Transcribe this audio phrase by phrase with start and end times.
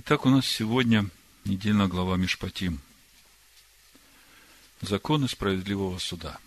[0.00, 1.10] Итак, у нас сегодня
[1.44, 2.80] недельная глава Мишпатим.
[4.80, 6.38] Законы справедливого суда.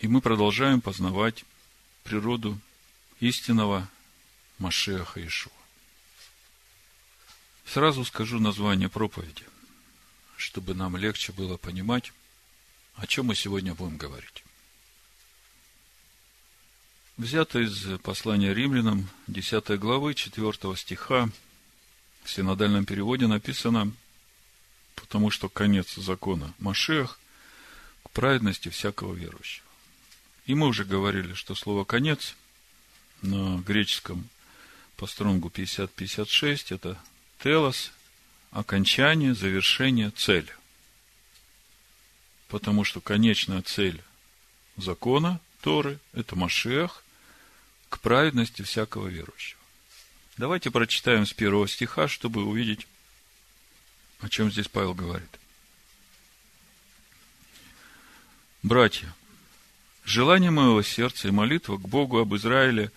[0.00, 1.44] И мы продолжаем познавать
[2.02, 2.58] природу
[3.20, 3.88] истинного
[4.58, 5.52] Машеха Ишуа.
[7.66, 9.44] Сразу скажу название проповеди,
[10.36, 12.12] чтобы нам легче было понимать,
[12.96, 14.42] о чем мы сегодня будем говорить.
[17.18, 21.28] Взято из послания римлянам, 10 главы, 4 стиха,
[22.24, 23.92] в синодальном переводе написано,
[24.94, 27.18] потому что конец закона Машех
[28.04, 29.66] к праведности всякого верующего.
[30.46, 32.34] И мы уже говорили, что слово «конец»
[33.20, 34.28] на греческом
[34.96, 36.98] по стронгу 50-56 это
[37.42, 37.92] телос,
[38.50, 40.50] окончание, завершение, цель.
[42.48, 44.02] Потому что конечная цель
[44.76, 47.04] закона Торы– это Машех
[47.88, 49.60] к праведности всякого верующего.
[50.36, 52.86] Давайте прочитаем с первого стиха, чтобы увидеть,
[54.20, 55.38] о чем здесь Павел говорит.
[58.64, 59.14] Братья,
[60.04, 62.90] желание моего сердца и молитва к Богу об Израиле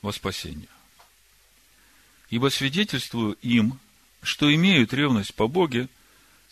[0.00, 0.68] во спасение.
[2.30, 3.80] Ибо свидетельствую им,
[4.22, 5.88] что имеют ревность по Боге,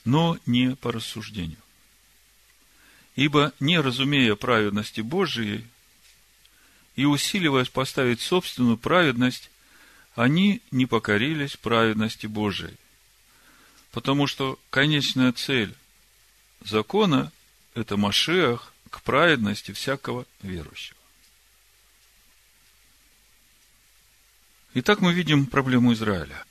[0.05, 1.63] но не по рассуждению.
[3.17, 5.67] Ибо, не разумея праведности Божией
[6.97, 9.51] и усиливаясь поставить собственную праведность,
[10.15, 12.77] они не покорились праведности Божией.
[13.93, 15.75] Потому что конечная цель
[16.61, 17.33] закона–
[17.75, 20.97] это Машех к праведности всякого верующего.
[24.75, 26.45] Итак, мы видим проблему Израиля.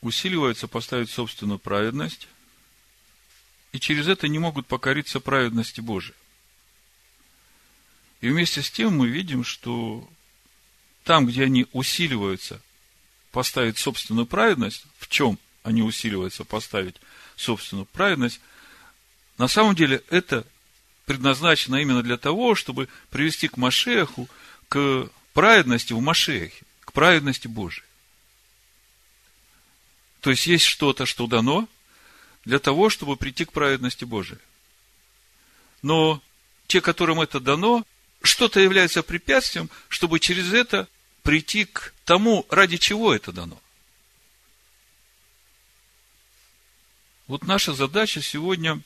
[0.00, 2.28] Усиливается поставить собственную праведность,
[3.74, 6.14] и через это не могут покориться праведности Божией.
[8.20, 10.08] И вместе с тем мы видим, что
[11.02, 12.62] там, где они усиливаются
[13.32, 16.94] поставить собственную праведность, в чем они усиливаются поставить
[17.34, 18.40] собственную праведность,
[19.38, 20.46] на самом деле это
[21.04, 24.28] предназначено именно для того, чтобы привести к Машеху,
[24.68, 27.84] к праведности в Машехе, к праведности Божией.
[30.20, 31.68] То есть есть что-то, что дано
[32.44, 34.40] для того, чтобы прийти к праведности Божией.
[35.82, 36.22] Но
[36.66, 37.84] те, которым это дано,
[38.22, 40.88] что-то является препятствием, чтобы через это
[41.22, 43.60] прийти к тому, ради чего это дано.
[47.26, 48.80] Вот наша задача сегодня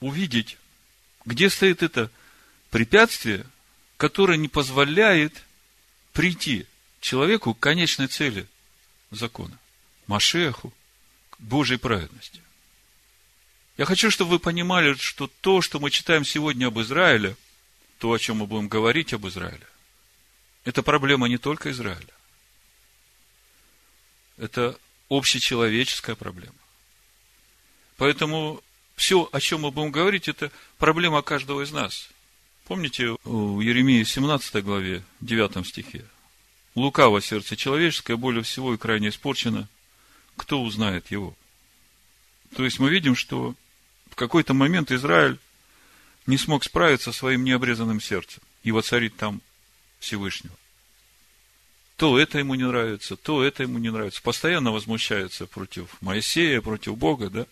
[0.00, 0.58] увидеть,
[1.24, 2.10] где стоит это
[2.70, 3.46] препятствие,
[3.96, 5.44] которое не позволяет
[6.12, 6.66] прийти
[7.00, 8.46] человеку к конечной цели
[9.10, 9.56] закона,
[10.08, 10.72] Машеху,
[11.30, 12.43] к Божьей праведности.
[13.76, 17.36] Я хочу, чтобы вы понимали, что то, что мы читаем сегодня об Израиле,
[17.98, 19.66] то, о чем мы будем говорить об Израиле,
[20.64, 22.14] это проблема не только Израиля.
[24.36, 26.54] Это общечеловеческая проблема.
[27.96, 28.62] Поэтому
[28.96, 32.08] все, о чем мы будем говорить, это проблема каждого из нас.
[32.66, 36.04] Помните, у Еремии 17 главе, 9 стихе.
[36.74, 39.68] Лукаво сердце человеческое, более всего и крайне испорчено.
[40.36, 41.36] Кто узнает его?
[42.56, 43.54] То есть мы видим, что
[44.14, 45.40] в какой-то момент Израиль
[46.28, 49.42] не смог справиться со своим необрезанным сердцем и воцарить там
[49.98, 50.54] Всевышнего.
[51.96, 54.22] То это ему не нравится, то это ему не нравится.
[54.22, 57.46] Постоянно возмущается против Моисея, против Бога, да?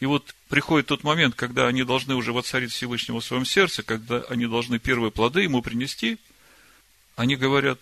[0.00, 4.20] И вот приходит тот момент, когда они должны уже воцарить Всевышнего в своем сердце, когда
[4.28, 6.18] они должны первые плоды ему принести,
[7.16, 7.80] они говорят,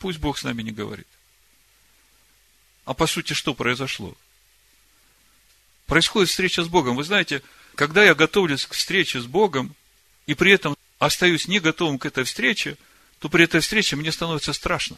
[0.00, 1.06] пусть Бог с нами не говорит.
[2.84, 4.16] А по сути, что произошло?
[5.86, 6.96] Происходит встреча с Богом.
[6.96, 7.42] Вы знаете,
[7.74, 9.74] когда я готовлюсь к встрече с Богом,
[10.26, 12.76] и при этом остаюсь не готовым к этой встрече,
[13.20, 14.96] то при этой встрече мне становится страшно.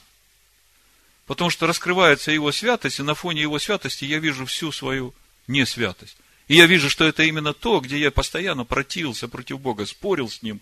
[1.27, 5.15] Потому что раскрывается его святость, и на фоне его святости я вижу всю свою
[5.47, 6.17] несвятость.
[6.47, 10.41] И я вижу, что это именно то, где я постоянно противился против Бога, спорил с
[10.41, 10.61] Ним.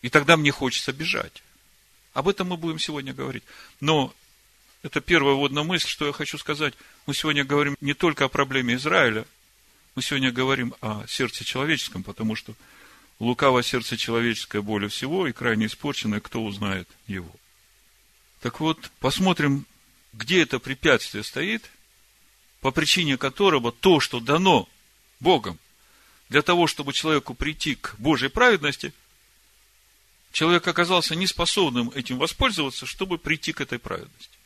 [0.00, 1.42] И тогда мне хочется бежать.
[2.14, 3.44] Об этом мы будем сегодня говорить.
[3.80, 4.14] Но
[4.82, 6.74] это первая вводная мысль, что я хочу сказать.
[7.06, 9.24] Мы сегодня говорим не только о проблеме Израиля,
[9.94, 12.54] мы сегодня говорим о сердце человеческом, потому что
[13.18, 17.30] лукаво сердце человеческое более всего и крайне испорченное, кто узнает его.
[18.40, 19.66] Так вот, посмотрим,
[20.12, 21.70] где это препятствие стоит,
[22.60, 24.68] по причине которого то, что дано
[25.20, 25.58] Богом,
[26.28, 28.92] для того, чтобы человеку прийти к Божьей праведности,
[30.32, 34.38] человек оказался неспособным этим воспользоваться, чтобы прийти к этой праведности.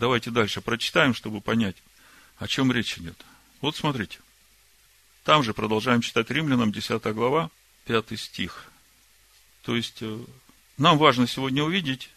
[0.00, 1.76] Давайте дальше прочитаем, чтобы понять,
[2.38, 3.22] о чем речь идет.
[3.60, 4.18] Вот смотрите.
[5.24, 7.50] Там же продолжаем читать Римлянам, 10 глава,
[7.84, 8.70] 5 стих.
[9.62, 10.24] То есть, э,
[10.78, 12.08] нам важно сегодня увидеть,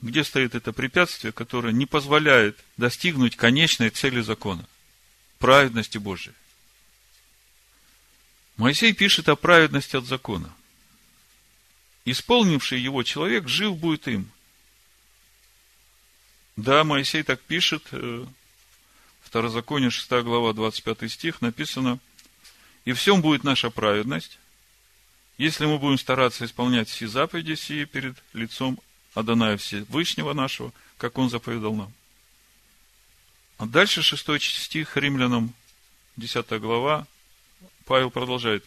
[0.00, 4.68] где стоит это препятствие, которое не позволяет достигнуть конечной цели закона–
[5.38, 6.34] праведности Божией.
[8.56, 10.52] Моисей пишет о праведности от закона.
[12.04, 14.32] Исполнивший его человек жив будет им.
[16.60, 18.26] Да, Моисей так пишет, э,
[19.22, 21.98] Второзаконие, 6 глава, 25 стих, написано,
[22.84, 24.38] «И всем будет наша праведность,
[25.38, 28.78] если мы будем стараться исполнять все заповеди сии перед лицом
[29.14, 31.92] Адоная Всевышнего нашего, как Он заповедал нам.
[33.56, 35.54] А дальше шестой стих Римлянам,
[36.18, 37.06] 10 глава,
[37.86, 38.66] Павел продолжает.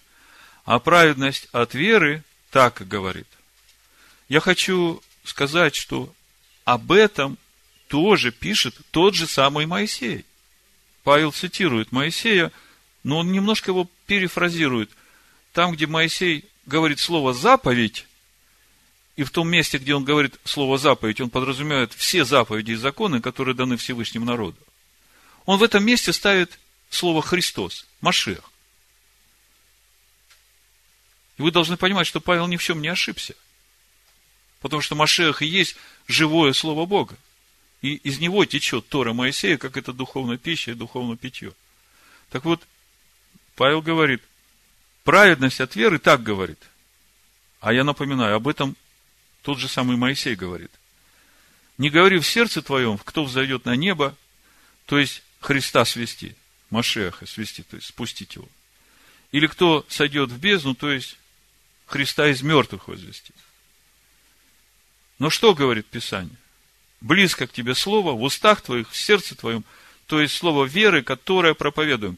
[0.66, 3.28] А праведность от веры так говорит.
[4.30, 6.12] Я хочу сказать, что
[6.66, 7.38] об этом
[7.88, 10.26] тоже пишет тот же самый Моисей.
[11.04, 12.52] Павел цитирует Моисея,
[13.04, 14.90] но он немножко его перефразирует.
[15.52, 18.06] Там, где Моисей говорит слово «заповедь»,
[19.16, 23.22] и в том месте, где он говорит слово заповедь, он подразумевает все заповеди и законы,
[23.22, 24.58] которые даны Всевышнему народу.
[25.46, 26.60] Он в этом месте ставит
[26.90, 28.50] слово Христос, Машех.
[31.38, 33.36] И вы должны понимать, что Павел ни в чем не ошибся.
[34.62, 35.76] Потому что Машех и есть
[36.08, 37.18] живое Слово Бога.
[37.84, 41.54] И из него течет Тора Моисея, как это духовная пища и духовное питье.
[42.30, 42.66] Так вот,
[43.56, 44.24] Павел говорит,
[45.04, 46.60] праведность от веры так говорит.
[47.60, 48.78] А я напоминаю, об этом
[49.42, 50.72] тот же самый Моисей говорит.
[51.78, 54.16] Не говори в сердце твоем, кто взойдет на небо,
[54.86, 56.38] то есть Христа свести,
[56.70, 58.48] Машеха свести, то есть спустить его.
[59.34, 61.18] Или кто сойдет в бездну, то есть
[61.88, 63.34] Христа из мертвых возвести.
[65.20, 66.38] Но что говорит Писание?
[67.04, 69.64] Близко к тебе слово, в устах твоих, в сердце твоем,
[70.08, 72.18] то есть слово веры, которое проповедуем.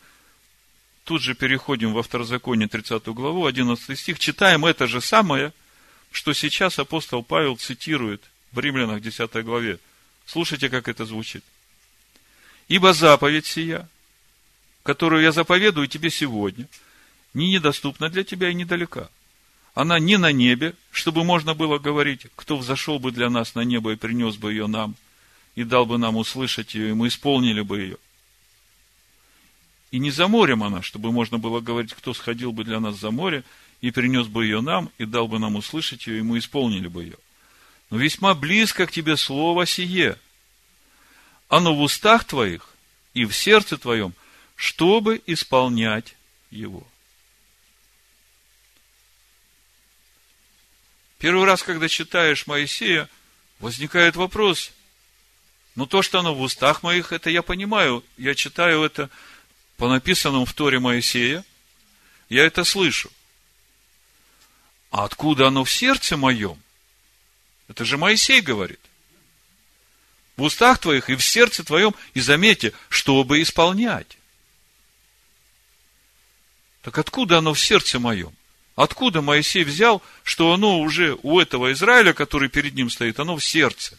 [1.04, 5.52] Тут же переходим во второзаконие 30 главу, 11 стих, читаем это же самое–
[6.16, 8.24] что сейчас апостол Павел цитирует
[8.54, 9.80] в Римлянах 10 главе.
[10.26, 11.44] Слушайте, как это звучит.
[12.70, 13.90] Ибо заповедь сия,
[14.84, 16.68] которую я заповедую тебе сегодня,
[17.34, 19.10] не недоступна для тебя и недалека.
[19.76, 23.92] Она не на небе, чтобы можно было говорить, кто взошел бы для нас на небо
[23.92, 24.96] и принес бы ее нам,
[25.56, 27.98] и дал бы нам услышать ее, и мы исполнили бы ее.
[29.92, 33.12] И не за морем она, чтобы можно было говорить, кто сходил бы для нас за
[33.12, 33.44] море,
[33.82, 37.04] и принес бы ее нам, и дал бы нам услышать ее, и мы исполнили бы
[37.04, 37.18] ее.
[37.90, 40.18] Но весьма близко к тебе слово сие.
[41.50, 42.70] Оно в устах твоих
[43.14, 44.14] и в сердце твоем,
[44.56, 46.16] чтобы исполнять
[46.50, 46.88] его.
[51.18, 53.10] Первый раз, когда читаешь Моисея,
[53.60, 54.72] возникает вопрос,
[55.76, 58.04] но то, что оно в устах моих, это я понимаю.
[58.18, 59.10] Я читаю это
[59.78, 61.44] по написанному в Торе Моисея,
[62.30, 63.12] я это слышу.
[64.92, 66.62] А откуда оно в сердце моем?
[67.68, 68.80] Это же Моисей говорит.
[70.38, 74.18] В устах твоих и в сердце твоем, и заметьте, чтобы исполнять.
[76.82, 78.36] Так откуда оно в сердце моем?
[78.76, 83.44] Откуда Моисей взял, что оно уже у этого Израиля, который перед ним стоит, оно в
[83.44, 83.98] сердце?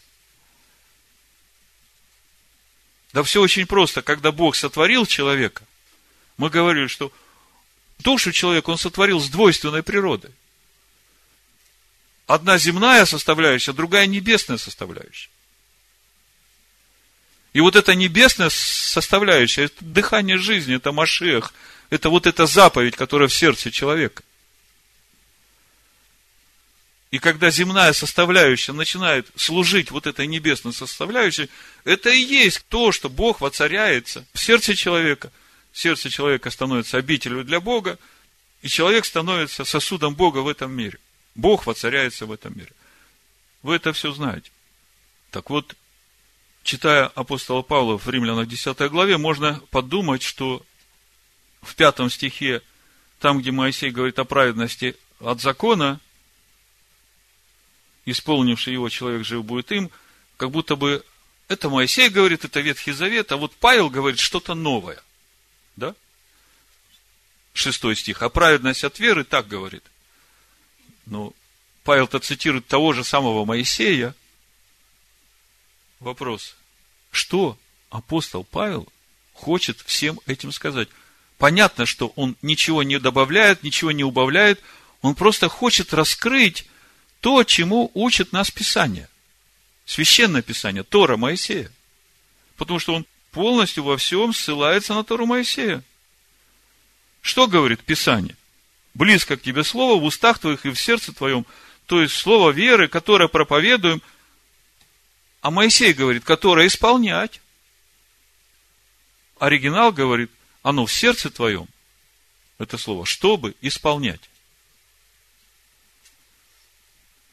[3.11, 4.03] Да все очень просто.
[4.03, 5.63] Когда Бог сотворил человека,
[6.37, 7.11] мы говорили, что
[7.97, 10.31] душу человека он сотворил с двойственной природой.
[12.27, 15.29] Одна земная составляющая, другая небесная составляющая.
[17.53, 21.53] И вот эта небесная составляющая, это дыхание жизни, это Машех,
[21.89, 24.21] это вот эта заповедь, которая в сердце человека.
[27.09, 31.49] И когда земная составляющая начинает служить вот этой небесной составляющей,
[31.85, 35.31] это и есть то, что Бог воцаряется в сердце человека.
[35.71, 37.97] Сердце человека становится обителью для Бога,
[38.61, 40.99] и человек становится сосудом Бога в этом мире.
[41.35, 42.71] Бог воцаряется в этом мире.
[43.61, 44.51] Вы это все знаете.
[45.31, 45.75] Так вот,
[46.63, 50.65] читая апостола Павла в Римлянах 10 главе, можно подумать, что
[51.61, 52.61] в пятом стихе,
[53.19, 56.01] там, где Моисей говорит о праведности от закона,
[58.11, 59.91] исполнивший его человек жив будет им,
[60.37, 61.03] как будто бы
[61.47, 65.01] это Моисей говорит, это Ветхий Завет, а вот Павел говорит что-то новое.
[65.75, 65.95] Да?
[67.53, 68.21] Шестой стих.
[68.21, 69.83] А праведность от веры так говорит–
[71.09, 71.33] ну,
[71.83, 74.13] Павел-то цитирует того же самого Моисея.
[75.99, 76.55] Вопрос.
[77.11, 77.57] Что
[77.89, 78.87] апостол Павел
[79.33, 80.89] хочет всем этим сказать?
[81.37, 84.61] Понятно, что он ничего не добавляет, ничего не убавляет.
[85.01, 86.67] Он просто хочет раскрыть
[87.21, 89.09] то, чему учит нас Писание.
[89.85, 91.71] Священное Писание, Тора Моисея.
[92.55, 95.83] Потому что он полностью во всем ссылается на Тору Моисея.
[97.21, 98.35] Что говорит Писание?
[98.97, 101.45] близко к тебе слово в устах твоих и в сердце твоем,
[101.85, 104.01] то есть слово веры, которое проповедуем,
[105.41, 107.39] А Моисей говорит, которое исполнять.
[109.39, 110.31] Оригинал говорит,
[110.63, 111.67] оно в сердце твоем,
[112.57, 114.29] это слово, чтобы исполнять.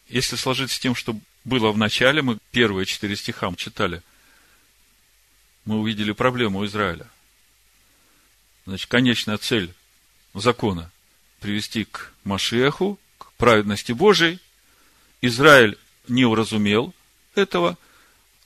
[0.09, 4.03] Если сложить с тем, что было в начале, мы первые четыре стиха читали,
[5.65, 7.07] мы увидели проблему Израиля.
[8.67, 9.73] Значит, конечная цель
[10.35, 10.91] закона–
[11.41, 14.41] привести к Машеху, к праведности Божией.
[15.21, 16.95] Израиль не уразумел
[17.35, 17.77] этого,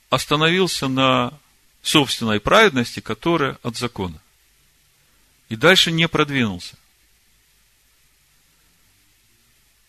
[0.09, 1.33] остановился на
[1.81, 4.21] собственной праведности, которая от закона.
[5.47, 6.77] И дальше не продвинулся.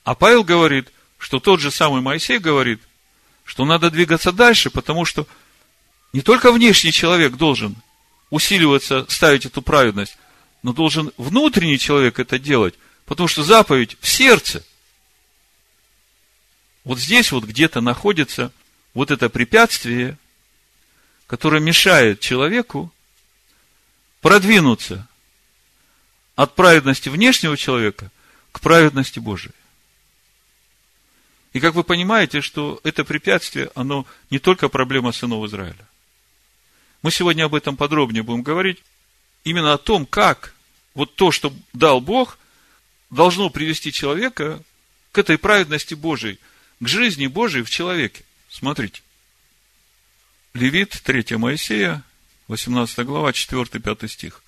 [0.04, 2.80] А Павел говорит, что тот же самый Моисей говорит,
[3.44, 5.28] что надо двигаться дальше, потому что
[6.14, 7.76] не только внешний человек должен
[8.30, 10.16] усиливаться, ставить эту праведность,
[10.62, 12.74] но должен внутренний человек это делать,
[13.04, 14.64] потому что заповедь в сердце.
[16.84, 18.50] Вот здесь вот где-то находится
[18.94, 20.16] вот это препятствие,
[21.26, 22.90] которое мешает человеку
[24.22, 25.06] продвинуться
[26.34, 28.10] от праведности внешнего человека
[28.52, 29.52] к праведности Божией.
[31.52, 35.86] И как вы понимаете, что это препятствие, оно не только проблема сынов Израиля.
[37.02, 38.82] Мы сегодня об этом подробнее будем говорить.
[39.42, 40.54] Именно о том, как
[40.94, 42.38] вот то, что дал Бог,
[43.08, 44.62] должно привести человека
[45.12, 46.38] к этой праведности Божией,
[46.78, 48.24] к жизни Божией в человеке.
[48.48, 49.02] Смотрите.
[50.54, 52.02] Левит, 3 Моисея,
[52.48, 54.42] 18 глава, 4-5 стих.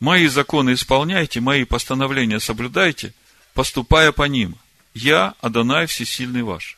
[0.00, 3.12] «Мои законы исполняйте, мои постановления соблюдайте,
[3.52, 4.56] поступая по ним.
[5.00, 6.76] Я, Адонай, всесильный ваш.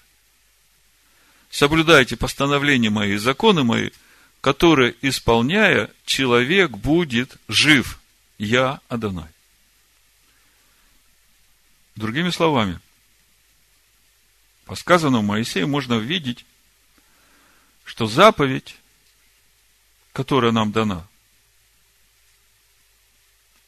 [1.48, 3.90] Соблюдайте постановления мои и законы мои,
[4.42, 7.98] которые, исполняя, человек будет жив.
[8.36, 9.30] Я, Адонай».
[11.96, 12.78] Другими словами,
[14.66, 16.44] по сказанному Моисею можно видеть,
[17.84, 18.76] что заповедь,
[20.12, 21.08] которая нам дана,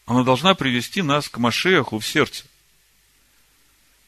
[0.05, 2.45] она должна привести нас к Машеху в сердце.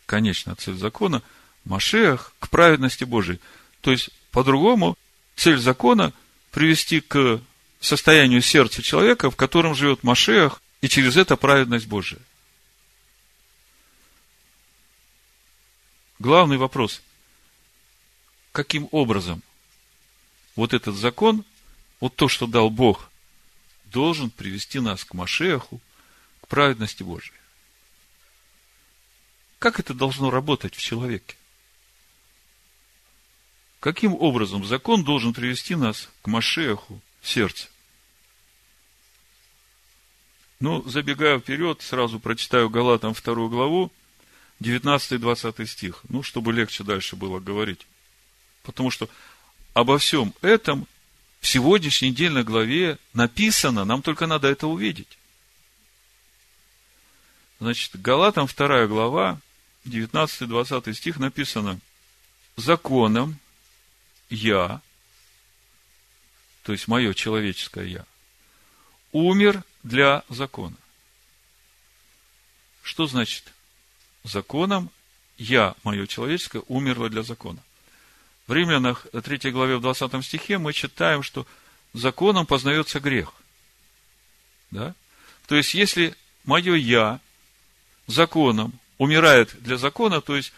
[0.07, 1.23] Конечно, цель закона–
[1.65, 3.41] Машех к праведности Божией.
[3.81, 4.99] То есть, по-другому,
[5.35, 6.13] цель закона–
[6.51, 7.41] привести к
[7.81, 12.21] состоянию сердца человека, в котором живет Машех, и через это праведность Божия.
[16.19, 17.03] Главный вопрос–
[18.53, 19.43] каким образом–
[20.57, 21.45] вот этот закон,
[22.01, 23.11] вот то, что дал Бог,
[23.87, 25.81] должен привести нас к Машеху,
[26.43, 27.35] к праведности Божией.
[29.65, 31.37] Как это должно работать в человеке?
[33.81, 37.69] Каким образом закон должен привести нас к Машеху в сердце?
[40.61, 43.91] Ну, забегая вперед, сразу прочитаю Галатам вторую главу,
[44.61, 47.87] 19-20 стих, ну, чтобы легче дальше было говорить.
[48.65, 49.09] Потому что
[49.73, 50.87] обо всем этом
[51.41, 55.17] в сегодняшней недельной главе написано, нам только надо это увидеть.
[57.61, 59.41] Значит, Галатам 2 глава,
[59.85, 61.79] 19-20 стих написано,
[62.57, 63.39] законом
[64.31, 64.81] я,
[66.63, 68.07] то есть мое человеческое я,
[69.13, 70.77] умер для закона.
[72.83, 73.53] Что значит
[74.25, 74.91] законом
[75.37, 77.63] я, мое человеческое, умерло для закона?
[78.47, 81.47] В Римлянах 3 главе в 20 стихе мы читаем, что
[81.93, 83.33] законом познается грех.
[84.71, 84.95] Да?
[85.47, 86.15] То есть, если
[86.45, 87.21] мое «я»
[88.07, 90.53] законом умирает для закона, то есть,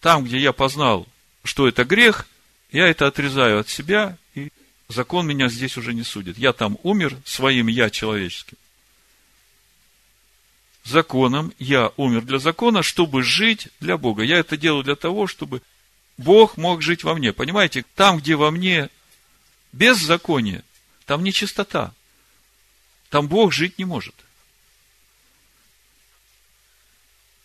[0.00, 1.06] там, где я познал,
[1.42, 2.26] что это грех,
[2.70, 4.50] я это отрезаю от себя, и
[4.88, 6.38] закон меня здесь уже не судит.
[6.38, 8.56] Я там умер своим «я» человеческим.
[10.84, 14.22] Законом я умер для закона, чтобы жить для Бога.
[14.22, 15.62] Я это делаю для того, чтобы
[16.18, 17.32] Бог мог жить во мне.
[17.32, 18.90] Понимаете, там, где во мне
[19.72, 20.62] беззаконие,
[21.06, 21.94] там нечистота.
[23.08, 24.14] Там Бог жить не может.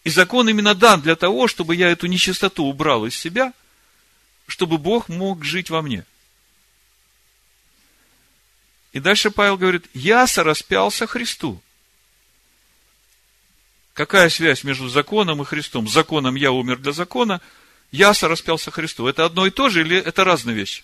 [0.04, 3.54] И закон именно дан для того, чтобы я эту нечистоту убрал из себя,
[4.48, 6.06] чтобы Бог мог жить во мне.
[8.92, 11.62] И дальше Павел говорит, я сораспялся Христу.
[13.94, 15.88] Какая связь между законом и Христом?
[15.88, 17.42] Законом я умер для закона–
[17.92, 19.08] я распялся Христу.
[19.08, 20.84] Это одно и то же или это разные вещи?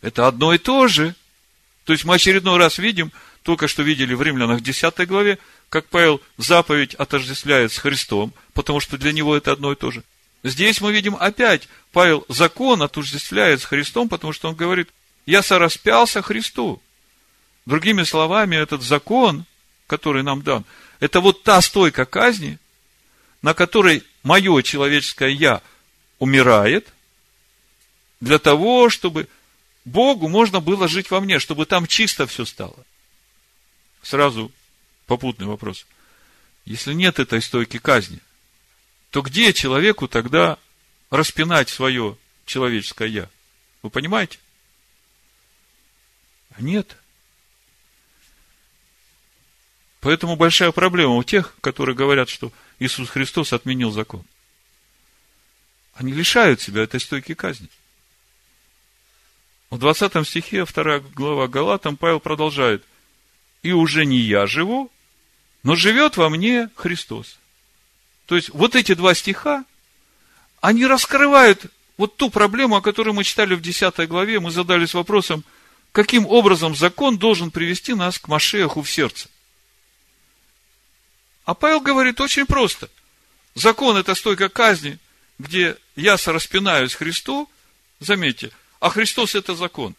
[0.00, 1.14] Это одно и то же.
[1.84, 5.38] То есть мы очередной раз видим, только что видели в Римлянах 10 главе,
[5.70, 10.02] как Павел заповедь отождествляет с Христом, потому что для него это одно и то же.
[10.42, 14.88] Здесь мы видим опять, Павел закон отождествляет с Христом, потому что он говорит,
[15.26, 16.82] я сораспялся Христу.
[17.66, 19.44] Другими словами, этот закон,
[19.86, 20.64] который нам дан,
[20.98, 22.58] это вот та стойка казни,
[23.40, 25.62] на которой мое человеческое я
[26.18, 26.88] умирает,
[28.20, 29.28] для того, чтобы
[29.84, 32.76] Богу можно было жить во мне, чтобы там чисто все стало.
[34.02, 34.50] Сразу
[35.10, 35.86] попутный вопрос.
[36.64, 38.20] Если нет этой стойки казни,
[39.10, 40.56] то где человеку тогда
[41.10, 43.30] распинать свое человеческое «я»?
[43.82, 44.38] Вы понимаете?
[46.50, 46.96] А нет.
[49.98, 54.24] Поэтому большая проблема у тех, которые говорят, что Иисус Христос отменил закон.
[55.94, 57.68] Они лишают себя этой стойки казни.
[59.70, 62.84] В 20 стихе, 2 глава Галатам, Павел продолжает.
[63.64, 64.92] «И уже не я живу,
[65.62, 67.38] но живет во мне Христос».
[68.26, 69.64] То есть, вот эти два стиха,
[70.60, 74.40] они раскрывают вот ту проблему, о которой мы читали в 10 главе.
[74.40, 75.44] Мы задались вопросом,
[75.92, 79.28] каким образом закон должен привести нас к Машеху в сердце.
[81.44, 82.88] А Павел говорит очень просто.
[83.54, 84.98] Закон– это стойка казни,
[85.38, 87.50] где я сораспинаюсь Христу,
[87.98, 89.96] заметьте, а Христос– это закон.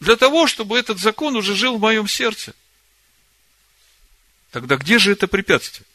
[0.00, 2.54] Для того, чтобы этот закон уже жил в моем сердце.
[4.52, 5.86] Тогда где же это препятствие?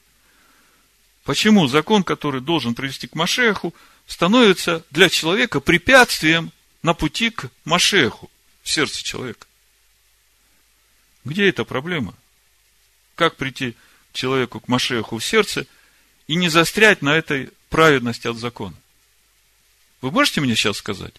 [1.23, 3.73] Почему закон, который должен привести к Машеху,
[4.07, 8.31] становится для человека препятствием на пути к Машеху
[8.63, 9.45] в сердце человека?
[11.23, 12.15] Где эта проблема?
[13.15, 13.75] Как прийти
[14.11, 15.67] человеку к Машеху в сердце
[16.25, 18.75] и не застрять на этой праведности от закона?
[20.01, 21.13] Вы можете мне сейчас сказать?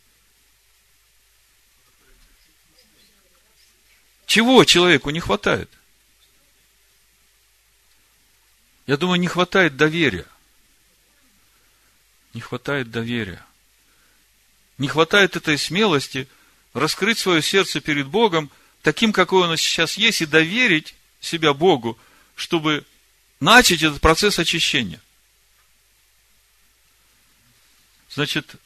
[4.26, 5.70] Чего человеку не хватает?
[8.88, 10.24] Я думаю, не хватает доверия.
[12.32, 13.44] Не хватает доверия.
[14.78, 16.26] Не хватает этой смелости
[16.72, 21.98] раскрыть свое сердце перед Богом таким, какой оно сейчас есть, и доверить себя Богу,
[22.34, 22.86] чтобы
[23.40, 25.02] начать этот процесс очищения.
[28.08, 28.56] Значит,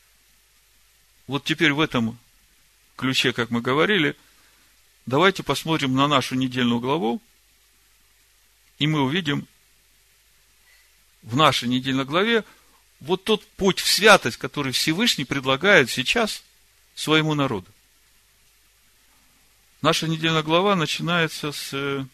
[1.27, 2.17] вот теперь в этом
[2.95, 4.17] ключе, как мы говорили,
[5.05, 7.21] давайте посмотрим на нашу недельную главу,
[8.79, 9.49] и мы увидим,
[11.23, 12.45] в нашей недельной главе
[13.01, 16.43] вот тот путь в святость, который Всевышний предлагает сейчас
[16.95, 17.67] своему народу.
[19.81, 22.07] Наша недельная глава начинается с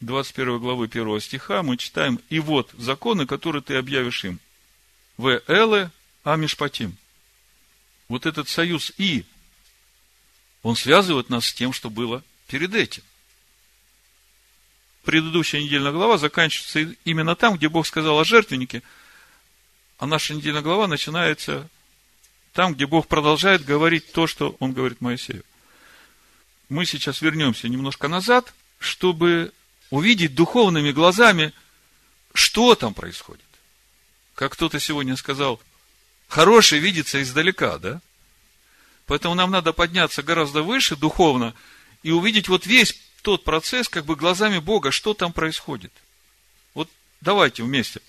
[0.00, 1.62] 21 главы 1 стиха.
[1.62, 4.38] Мы читаем, «И вот законы, которые ты объявишь им.
[5.16, 5.90] В эле
[6.24, 6.96] амишпатим».
[8.08, 9.24] Вот этот союз «и»,
[10.62, 13.02] он связывает нас с тем, что было перед этим
[15.06, 18.82] предыдущая недельная глава заканчивается именно там, где Бог сказал о жертвеннике,
[19.98, 21.68] а наша недельная глава начинается
[22.52, 25.44] там, где Бог продолжает говорить то, что Он говорит Моисею.
[26.68, 29.52] Мы сейчас вернемся немножко назад, чтобы
[29.90, 31.52] увидеть духовными глазами,
[32.34, 33.44] что там происходит.
[34.34, 35.60] Как кто-то сегодня сказал,
[36.26, 38.00] хорошее видится издалека, да?
[39.06, 41.54] Поэтому нам надо подняться гораздо выше духовно
[42.02, 45.92] и увидеть вот весь тот процесс, как бы глазами Бога, что там происходит.
[46.74, 46.88] Вот
[47.20, 48.00] давайте вместе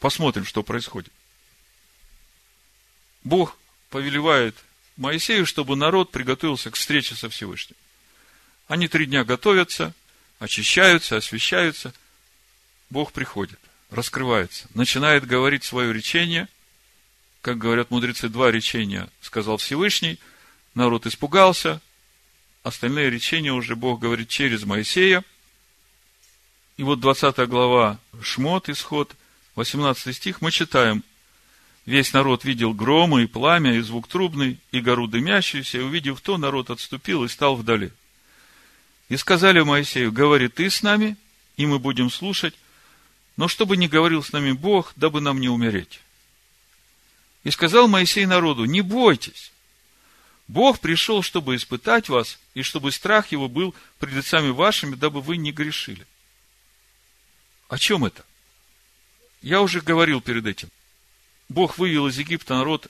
[0.00, 1.12] посмотрим, что происходит.
[3.22, 3.56] Бог
[3.88, 4.56] повелевает
[4.96, 7.76] Моисею, чтобы народ приготовился к встрече со Всевышним.
[8.66, 9.94] Они три дня готовятся,
[10.40, 11.94] очищаются, освещаются.
[12.90, 16.48] Бог приходит, раскрывается, начинает говорить свое речение.
[17.42, 20.18] Как говорят мудрецы, два речения сказал Всевышний.
[20.74, 21.80] Народ испугался,
[22.62, 25.24] Остальные речения уже Бог говорит через Моисея.
[26.76, 29.14] И вот 20 глава Шмот, исход,
[29.54, 31.02] 18 стих, мы читаем.
[31.86, 36.36] Весь народ видел громы и пламя, и звук трубный, и гору дымящуюся, и увидев то,
[36.36, 37.92] народ отступил и стал вдали.
[39.08, 41.16] И сказали Моисею, говори ты с нами,
[41.56, 42.54] и мы будем слушать,
[43.36, 46.00] но чтобы не говорил с нами Бог, дабы нам не умереть.
[47.42, 49.50] И сказал Моисей народу, не бойтесь,
[50.48, 55.36] Бог пришел, чтобы испытать вас, и чтобы страх его был пред лицами вашими, дабы вы
[55.36, 56.04] не грешили.
[57.68, 58.24] О чем это?
[59.42, 60.68] Я уже говорил перед этим.
[61.48, 62.88] Бог вывел из Египта народ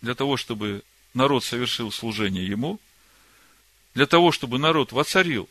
[0.00, 0.82] для того, чтобы
[1.14, 2.80] народ совершил служение ему,
[3.94, 5.48] для того, чтобы народ воцарил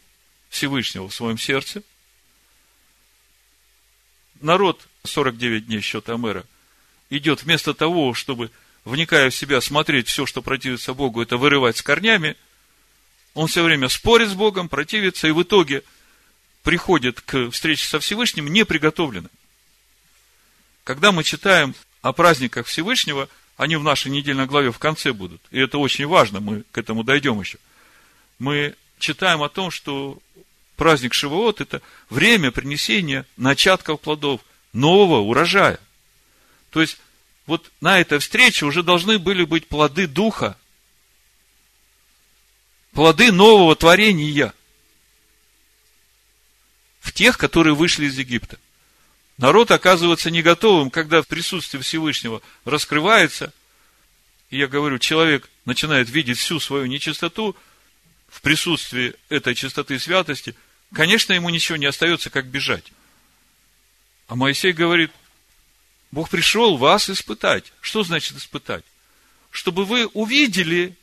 [0.49, 1.83] Всевышнего в своем сердце.
[4.41, 6.43] Народ 49 дней счета Амера
[7.09, 8.51] идет вместо того, чтобы
[8.83, 12.35] вникая в себя, смотреть все, что противится Богу, это вырывать с корнями,
[13.33, 15.83] он все время спорит с Богом, противится, и в итоге
[16.63, 19.31] приходит к встрече со Всевышним неприготовленным.
[20.83, 25.41] Когда мы читаем о праздниках Всевышнего, они в нашей недельной главе в конце будут.
[25.51, 27.57] И это очень важно, мы к этому дойдем еще.
[28.39, 30.17] Мы читаем о том, что
[30.75, 34.41] праздник Шивоот– это время принесения начатков плодов,
[34.73, 35.79] нового урожая.
[36.71, 36.97] То есть,
[37.45, 40.57] вот на этой встрече уже должны были быть плоды Духа.
[42.93, 44.53] Плоды нового творения
[47.01, 48.57] в тех, которые вышли из Египта.
[49.37, 53.51] Народ оказывается не готовым, когда в присутствии Всевышнего раскрывается,
[54.49, 57.55] и я говорю, человек начинает видеть всю свою нечистоту
[58.29, 60.55] в присутствии этой чистоты и святости,
[60.93, 62.93] конечно, ему ничего не остается, как бежать.
[64.27, 65.11] А Моисей говорит,
[66.11, 67.73] Бог пришел вас испытать.
[67.81, 68.85] Что значит испытать?
[69.49, 70.95] Чтобы вы увидели,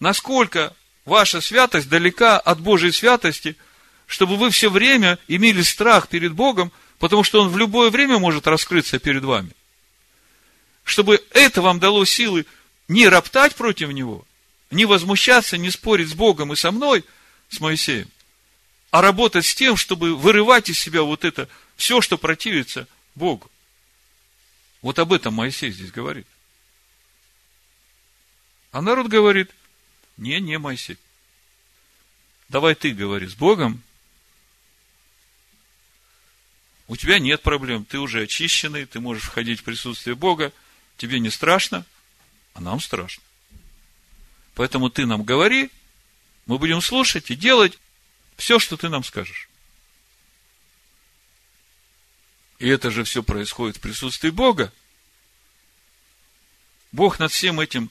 [0.00, 3.56] насколько ваша святость далека от Божьей святости,
[4.06, 8.46] чтобы вы все время имели страх перед Богом, потому что Он в любое время может
[8.46, 9.50] раскрыться перед вами.
[10.82, 12.46] Чтобы это вам дало силы
[12.88, 14.26] не роптать против Него,
[14.70, 17.04] не возмущаться, не спорить с Богом и со мной,
[17.48, 18.08] с Моисеем,
[18.90, 23.50] а работать с тем, чтобы вырывать из себя вот это все, что противится Богу.
[24.82, 26.26] Вот об этом Моисей здесь говорит.
[28.72, 29.50] А народ говорит,
[30.20, 30.98] не, не, Моисей.
[32.50, 33.82] Давай ты говори с Богом.
[36.88, 37.86] У тебя нет проблем.
[37.86, 40.52] Ты уже очищенный, ты можешь входить в присутствие Бога.
[40.98, 41.86] Тебе не страшно,
[42.52, 43.22] а нам страшно.
[44.54, 45.70] Поэтому ты нам говори,
[46.44, 47.78] мы будем слушать и делать
[48.36, 49.48] все, что ты нам скажешь.
[52.58, 54.70] И это же все происходит в присутствии Бога.
[56.92, 57.90] Бог над всем этим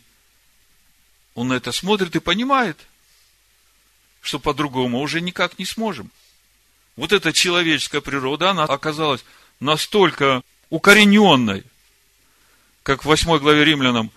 [1.36, 2.78] он на это смотрит и понимает,
[4.22, 6.12] что по-другому уже никак не сможем.
[6.96, 9.24] Вот эта человеческая природа, она оказалась
[9.60, 11.64] настолько укорененной,
[12.84, 14.12] как в 8 главе римлянам,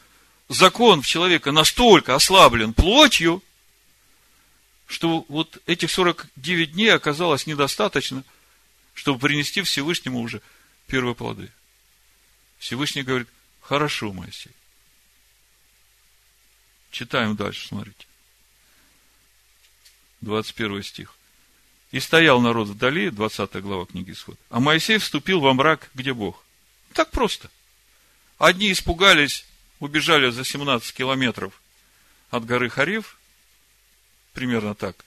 [0.48, 3.42] закон в человека настолько ослаблен плотью,
[4.86, 8.24] что вот этих 49 дней оказалось недостаточно,
[8.94, 10.42] чтобы принести Всевышнему уже
[10.86, 11.50] первые плоды.
[12.58, 13.28] Всевышний говорит,
[13.60, 14.52] хорошо, Моисей,
[16.92, 18.06] Читаем дальше, смотрите.
[20.20, 21.16] 21 стих.
[21.90, 24.38] И стоял народ вдали, 20 глава книги Исход.
[24.50, 26.44] А Моисей вступил во мрак, где Бог.
[26.92, 27.50] Так просто.
[28.38, 29.46] Одни испугались,
[29.80, 31.60] убежали за 17 километров
[32.30, 33.18] от горы Хариф.
[34.34, 35.02] Примерно так.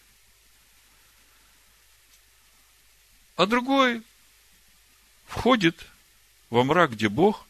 [3.36, 4.02] А другой
[5.28, 5.86] входит
[6.50, 7.45] во мрак, где Бог,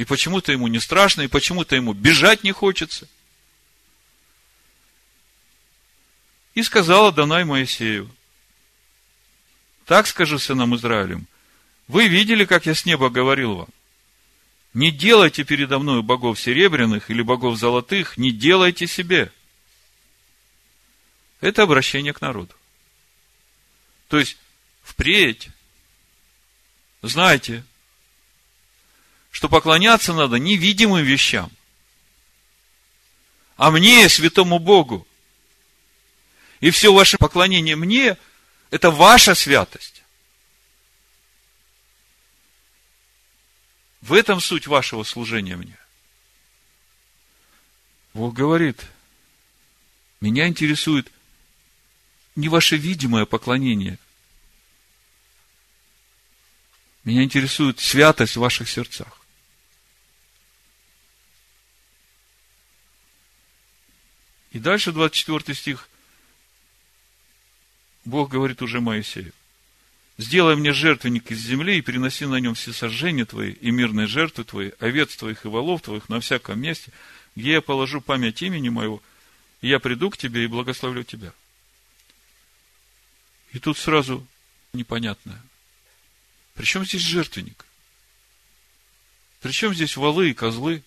[0.00, 3.06] и почему-то ему не страшно, и почему-то ему бежать не хочется.
[6.54, 8.10] И сказала Данай Моисею,
[9.84, 11.26] так скажи сынам Израилем,
[11.86, 13.68] вы видели, как я с неба говорил вам?
[14.72, 19.30] Не делайте передо мной богов серебряных или богов золотых, не делайте себе.
[21.42, 22.54] Это обращение к народу.
[24.08, 24.38] То есть,
[24.82, 25.50] впредь,
[27.02, 27.64] знайте,
[29.30, 31.50] что поклоняться надо невидимым вещам,
[33.56, 35.06] а мне, святому Богу.
[36.60, 38.16] И все ваше поклонение мне–
[38.70, 40.02] это ваша святость.
[44.00, 45.76] В этом суть вашего служения мне.
[48.14, 48.86] Бог говорит,
[50.20, 51.10] меня интересует
[52.34, 53.98] не ваше видимое поклонение.
[57.04, 59.19] Меня интересует святость в ваших сердцах.
[64.52, 65.88] И дальше 24 стих.
[68.04, 69.32] Бог говорит уже Моисею.
[70.18, 74.44] Сделай мне жертвенник из земли и приноси на нем все сожжения твои и мирные жертвы
[74.44, 76.92] твои, овец твоих и волов твоих на всяком месте,
[77.36, 79.02] где я положу память имени моего,
[79.62, 81.32] и я приду к тебе и благословлю тебя.
[83.52, 84.26] И тут сразу
[84.74, 85.40] непонятное.
[86.54, 87.64] Причем здесь жертвенник?
[89.40, 90.82] Причем здесь валы и козлы?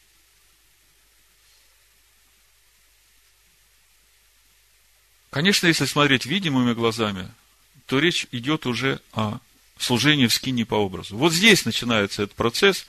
[5.34, 7.28] Конечно, если смотреть видимыми глазами,
[7.88, 9.40] то речь идет уже о
[9.80, 11.18] служении в скине по образу.
[11.18, 12.86] Вот здесь начинается этот процесс,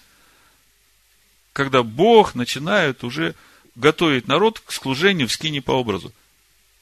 [1.54, 3.35] когда Бог начинает уже
[3.76, 6.12] готовить народ к служению в скине по образу.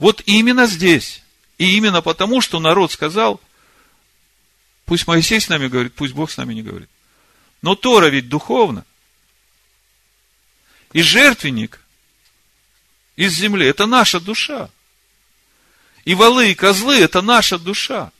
[0.00, 1.22] Вот именно здесь.
[1.58, 3.40] И именно потому, что народ сказал,
[4.84, 6.90] пусть Моисей с нами говорит, пусть Бог с нами не говорит.
[7.62, 8.84] Но Тора ведь духовно.
[10.92, 11.80] И жертвенник
[13.14, 14.68] из земли– это наша душа.
[16.04, 18.12] И валы, и козлы– это наша душа.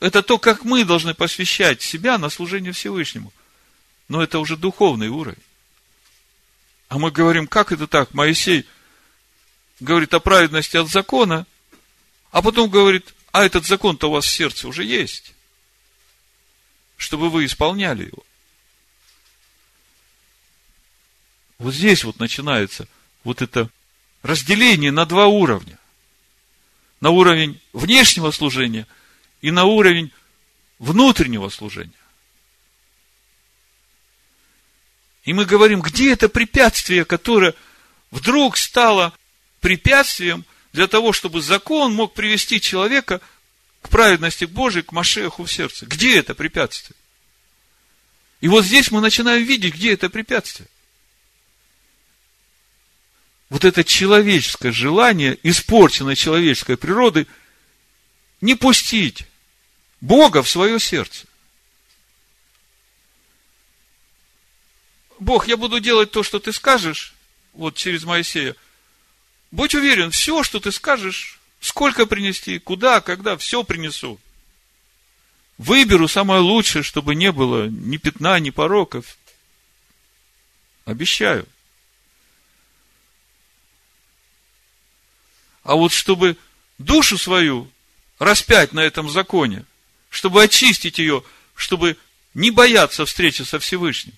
[0.00, 3.32] Это то, как мы должны посвящать себя на служение Всевышнему.
[4.08, 5.42] Но это уже духовный уровень.
[6.88, 8.14] А мы говорим, как это так?
[8.14, 8.66] Моисей
[9.80, 11.46] говорит о праведности от закона,
[12.30, 15.34] а потом говорит, а этот закон-то у вас в сердце уже есть,
[16.96, 18.22] чтобы вы исполняли его.
[21.58, 22.88] вот здесь вот начинается
[23.24, 23.68] вот это
[24.28, 25.78] разделение на два уровня.
[27.00, 28.86] На уровень внешнего служения
[29.40, 30.12] и на уровень
[30.78, 31.92] внутреннего служения.
[35.24, 37.54] И мы говорим, где это препятствие, которое
[38.10, 39.14] вдруг стало
[39.60, 43.22] препятствием для того, чтобы закон мог привести человека
[43.80, 45.86] к праведности Божией, к Машеху в сердце.
[45.86, 46.96] Где это препятствие?
[48.42, 50.68] И вот здесь мы начинаем видеть, где это препятствие.
[53.50, 57.26] Вот это человеческое желание, испорченное человеческой природой,
[58.40, 59.24] не пустить
[60.00, 61.26] Бога в свое сердце.
[65.18, 67.14] Бог, я буду делать то, что ты скажешь,
[67.52, 68.54] вот через Моисея.
[69.50, 74.20] Будь уверен, все, что ты скажешь, сколько принести, куда, когда, все принесу.
[75.56, 79.16] Выберу самое лучшее, чтобы не было ни пятна, ни пороков.
[80.84, 81.48] Обещаю.
[85.68, 86.38] А вот чтобы
[86.78, 87.70] душу свою
[88.18, 89.66] распять на этом законе,
[90.08, 91.22] чтобы очистить ее,
[91.54, 91.98] чтобы
[92.32, 94.14] не бояться встречи со Всевышним,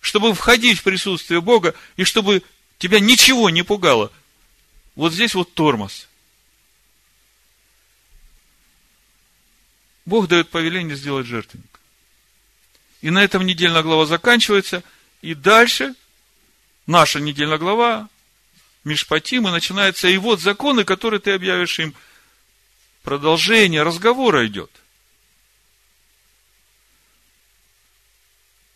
[0.00, 2.42] чтобы входить в присутствие Бога и чтобы
[2.78, 4.10] тебя ничего не пугало.
[4.94, 6.08] Вот здесь вот тормоз.
[10.06, 11.80] Бог дает повеление сделать жертвенник.
[13.02, 14.82] И на этом недельная глава заканчивается,
[15.20, 15.94] и дальше
[16.86, 18.08] наша недельная глава
[18.84, 21.94] Мишпатим, и начинается, и вот законы, которые ты объявишь им.
[23.02, 24.70] Продолжение разговора идет.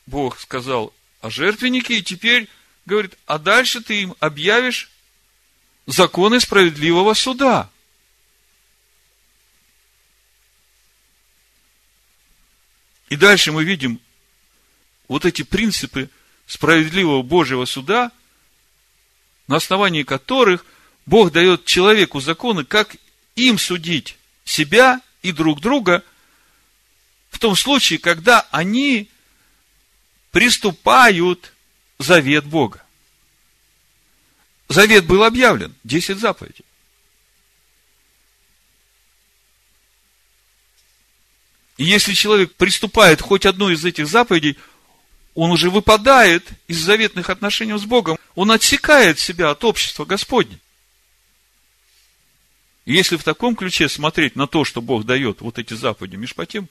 [0.06, 2.48] Бог сказал о жертвеннике, и теперь
[2.84, 4.90] говорит, а дальше ты им объявишь
[5.86, 7.70] законы справедливого суда.
[13.08, 14.00] И дальше мы видим
[15.08, 16.10] вот эти принципы
[16.46, 18.10] справедливого Божьего суда,
[19.46, 20.64] на основании которых
[21.04, 22.96] Бог дает человеку законы, как
[23.36, 26.02] им судить себя и друг друга
[27.30, 29.08] в том случае, когда они
[30.32, 31.52] приступают
[31.98, 32.82] завет Бога.
[34.68, 36.64] Завет был объявлен, 10 заповедей.
[41.76, 44.56] И если человек приступает хоть одну из этих заповедей,
[45.36, 48.18] он уже выпадает из заветных отношений с Богом.
[48.34, 50.58] Он отсекает себя от общества Господня.
[52.86, 56.68] И если в таком ключе смотреть на то, что Бог дает вот эти заповеди Мишпатим,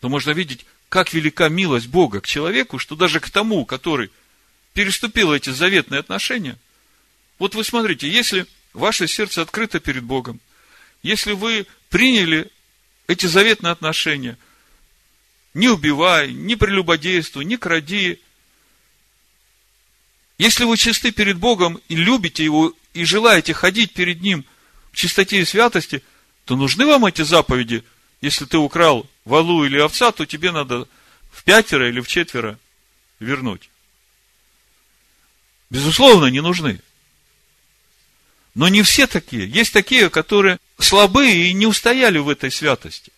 [0.00, 4.10] то можно видеть, как велика милость Бога к человеку, что даже к тому, который
[4.74, 6.58] переступил эти заветные отношения,
[7.38, 10.40] вот вы смотрите, если ваше сердце открыто перед Богом,
[11.04, 12.50] если вы приняли
[13.06, 14.36] эти заветные отношения.
[15.54, 18.20] Не убивай, не прелюбодействуй, не кради.
[20.38, 24.44] Если вы чисты перед Богом и любите Его, и желаете ходить перед Ним
[24.92, 26.02] в чистоте и святости,
[26.44, 27.84] то нужны вам эти заповеди.
[28.20, 30.88] Если ты украл валу или овца, то тебе надо
[31.30, 32.58] в пятеро или в четверо
[33.20, 33.68] вернуть.
[35.70, 36.80] Безусловно, не нужны.
[38.54, 39.48] Но не все такие.
[39.48, 43.11] Есть такие, которые слабые и не устояли в этой святости.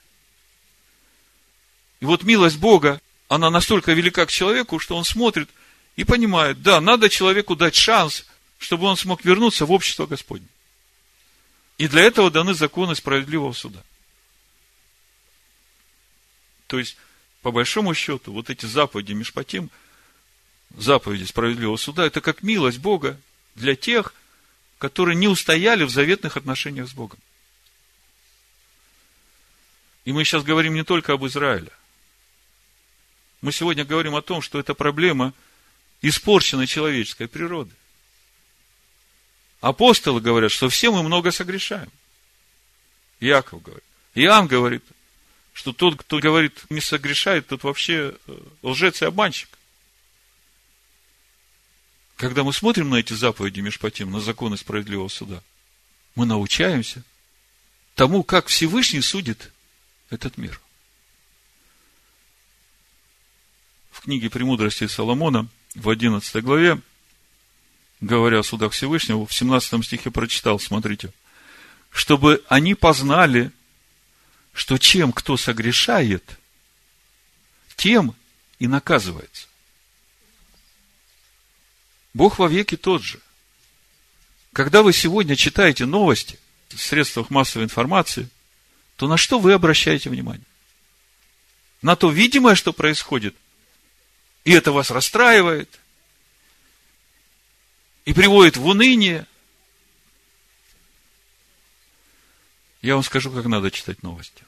[2.05, 5.49] И вот милость Бога, она настолько велика к человеку, что он смотрит
[5.97, 8.27] и понимает, да, надо человеку дать шанс,
[8.59, 10.47] чтобы он смог вернуться в общество Господне.
[11.79, 13.83] И для этого даны законы справедливого суда.
[16.67, 16.99] То есть,
[17.41, 19.71] по большому счету, вот эти заповеди Мишпатим,
[20.77, 23.19] заповеди справедливого суда, это как милость Бога
[23.55, 24.13] для тех,
[24.77, 27.19] которые не устояли в заветных отношениях с Богом.
[30.05, 31.73] И мы сейчас говорим не только об Израиле.
[33.45, 35.35] Мы сегодня говорим о том, что это проблема
[36.01, 37.73] испорченной человеческой природы.
[39.61, 41.91] Апостолы говорят, что все мы много согрешаем.
[43.21, 43.85] Яков говорит.
[44.15, 44.83] Иоанн говорит,
[45.53, 49.51] что тот, кто говорит, не согрешает, тот вообще э, лжец и обманщик.
[52.17, 55.43] Когда мы смотрим на эти заповеди Межпотим, на законы справедливого суда,
[56.15, 57.03] мы научаемся
[57.95, 59.53] тому, как Всевышний судит
[60.09, 60.63] этот мир.
[63.95, 66.81] В книге «Премудрости Соломона» в 11 главе,
[68.01, 71.13] говоря о судах Всевышнего, в 17 стихе прочитал, смотрите,
[71.91, 73.53] чтобы они познали,
[74.53, 76.39] что чем кто согрешает,
[77.77, 78.17] тем
[78.59, 79.47] и наказывается.
[82.15, 83.21] Бог во веки тот же.
[84.53, 88.29] Когда вы сегодня читаете новости в средствах массовой информации,
[88.97, 90.47] то на что вы обращаете внимание?
[91.81, 93.37] На то видимое, что происходит?
[94.45, 95.81] И это вас расстраивает,
[98.05, 99.27] и приводит в уныние,
[102.83, 104.45] я вам скажу, как надо читать новости.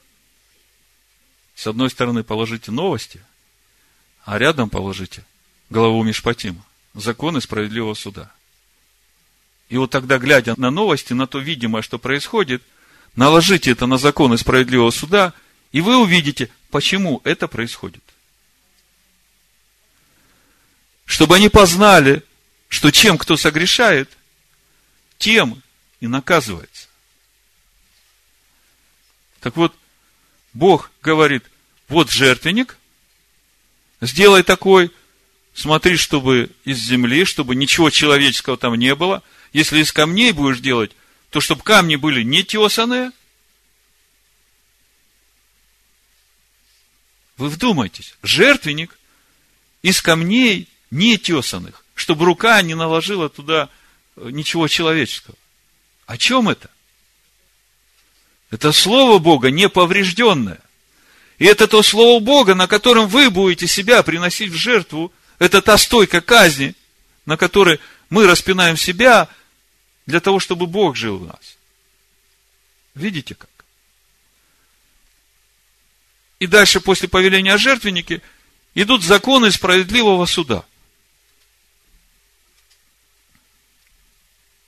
[1.55, 3.19] С одной стороны, положите новости,
[4.23, 5.25] а рядом положите
[5.71, 8.31] главу Мишпатима, законы справедливого суда.
[9.69, 12.61] И вот тогда, глядя на новости, на то видимое, что происходит,
[13.15, 15.33] наложите это на законы справедливого суда,
[15.71, 18.03] и вы увидите, почему это происходит.
[21.07, 22.21] Чтобы они познали,
[22.67, 24.09] что чем кто согрешает,
[25.17, 25.63] тем
[26.01, 26.89] и наказывается.
[29.39, 29.73] Так вот,
[30.51, 31.45] Бог говорит,
[31.87, 32.77] вот жертвенник,
[34.01, 34.91] сделай такой,
[35.53, 39.23] смотри, чтобы из земли, чтобы ничего человеческого там не было.
[39.53, 40.91] Если из камней будешь делать,
[41.29, 43.11] то чтобы камни были не тесаные.
[47.37, 48.99] Вы вдумайтесь, жертвенник
[49.83, 53.69] из камней не тесанных, чтобы рука не наложила туда
[54.15, 55.35] э, ничего человеческого.
[56.05, 56.69] О чем это?
[58.49, 60.59] Это Слово Бога неповрежденное.
[61.37, 65.11] И это то Слово Бога, на котором вы будете себя приносить в жертву.
[65.39, 66.73] Это та стойка казни,
[67.25, 69.27] на которой мы распинаем себя
[70.05, 71.57] для того, чтобы Бог жил в нас.
[72.95, 73.49] Видите как?
[76.39, 78.21] И дальше, после повеления о жертвеннике,
[78.73, 80.63] идут законы справедливого суда–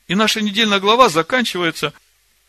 [0.10, 1.93] И наша недельная глава заканчивается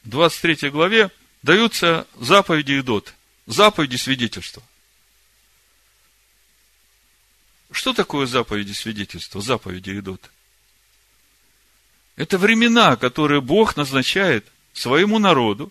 [0.02, 1.10] в 23 главе,
[1.42, 3.12] даются заповеди Идот,
[3.46, 4.62] заповеди свидетельства.
[7.70, 10.30] Что такое заповеди свидетельства, заповеди Идот?
[12.16, 15.70] Это времена, которые Бог назначает своему народу,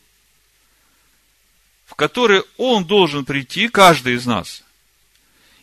[1.88, 4.62] в которые Он должен прийти, каждый из нас,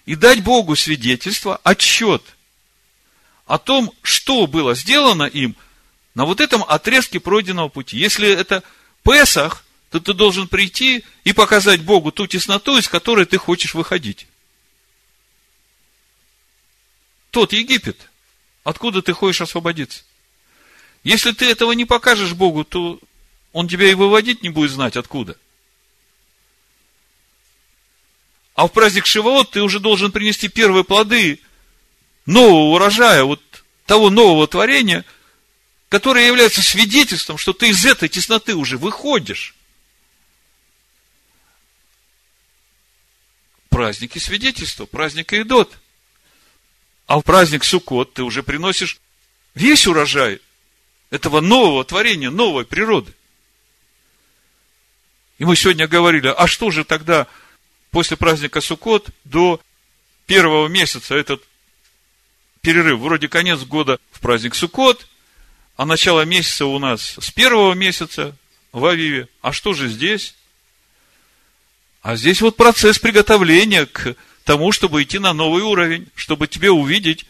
[0.06, 2.24] и дать Богу свидетельство, отчет
[3.46, 5.54] о том, что было сделано им–
[6.16, 7.98] на вот этом отрезке пройденного пути.
[7.98, 8.62] Если это
[9.04, 14.26] Песах, то ты должен прийти и показать Богу ту тесноту, из которой ты хочешь выходить.
[17.30, 18.08] Тот Египет,
[18.64, 20.04] откуда ты хочешь освободиться.
[21.04, 22.98] Если ты этого не покажешь Богу, то
[23.52, 25.36] Он тебя и выводить не будет знать откуда.
[28.54, 31.40] А в праздник Шивоот ты уже должен принести первые плоды
[32.24, 33.42] нового урожая, вот
[33.84, 35.04] того нового творения–
[35.96, 39.54] которое является свидетельством, что ты из этой тесноты уже выходишь.
[43.70, 45.74] Праздники свидетельства, праздник Идот.
[47.06, 48.98] А в праздник Суккот ты уже приносишь
[49.54, 50.42] весь урожай
[51.08, 53.14] этого нового творения, новой природы.
[55.38, 57.26] И мы сегодня говорили, а что же тогда
[57.90, 59.62] после праздника Суккот до
[60.26, 61.42] первого месяца этот
[62.60, 65.06] перерыв, вроде конец года в праздник Суккот,
[65.76, 68.34] а начало месяца у нас с первого месяца
[68.72, 69.28] в Авиве.
[69.42, 70.34] А что же здесь?
[72.02, 77.26] А здесь вот процесс приготовления к тому, чтобы идти на новый уровень, чтобы тебе увидеть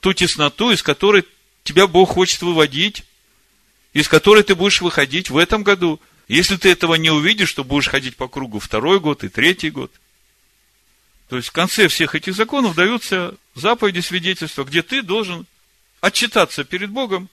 [0.00, 1.24] ту тесноту, из которой
[1.62, 3.04] тебя Бог хочет выводить,
[3.92, 6.00] из которой ты будешь выходить в этом году.
[6.26, 9.92] Если ты этого не увидишь, то будешь ходить по кругу второй год и третий год.
[11.28, 15.46] То есть в конце всех этих законов даются заповеди свидетельства, где ты должен
[16.00, 17.28] отчитаться перед Богом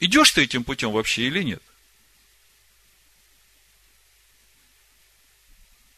[0.00, 1.62] Идешь ты этим путем вообще или нет?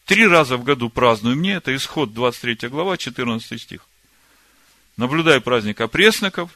[0.05, 3.85] Три раза в году праздную мне, это исход 23 глава, 14 стих.
[4.97, 6.49] Наблюдай праздник опресноков,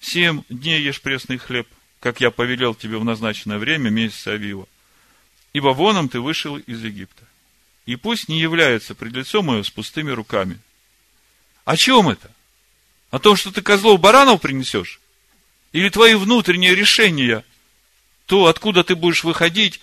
[0.00, 4.66] семь дней ешь пресный хлеб, как я повелел тебе в назначенное время, месяца Авива.
[5.52, 7.24] Ибо воном ты вышел из Египта.
[7.84, 10.58] И пусть не является пред лицом мое с пустыми руками.
[11.64, 12.30] О чем это?
[13.10, 15.00] О том, что ты козлов баранов принесешь?
[15.72, 17.44] Или твои внутренние решения,
[18.26, 19.80] то, откуда ты будешь выходить,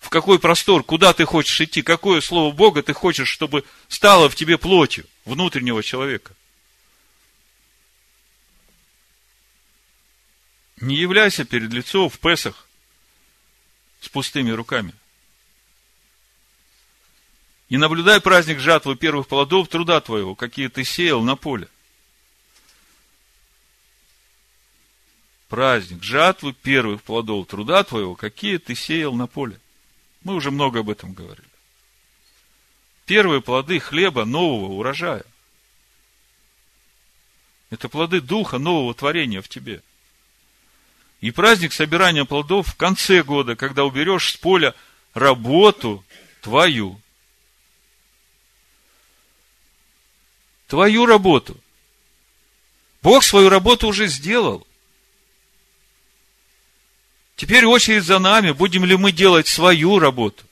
[0.00, 4.36] в какой простор, куда ты хочешь идти, какое слово Бога ты хочешь, чтобы стало в
[4.36, 6.34] тебе плотью внутреннего человека.
[10.80, 12.68] Не являйся перед лицом в Песах
[14.00, 14.94] с пустыми руками.
[17.68, 21.68] И наблюдай праздник жатвы первых плодов труда твоего, какие ты сеял на поле.
[25.48, 29.58] Праздник жатвы первых плодов труда твоего, какие ты сеял на поле.
[30.22, 31.48] Мы уже много об этом говорили.
[33.06, 35.24] Первые плоды хлеба нового урожая.
[37.70, 39.82] Это плоды духа нового творения в тебе.
[41.20, 44.74] И праздник собирания плодов в конце года, когда уберешь с поля
[45.14, 46.04] работу
[46.42, 47.00] твою.
[50.68, 51.56] твою работу.
[53.02, 54.67] Бог свою работу уже сделал.
[57.38, 60.44] Теперь очередь за нами, будем ли мы делать свою работу.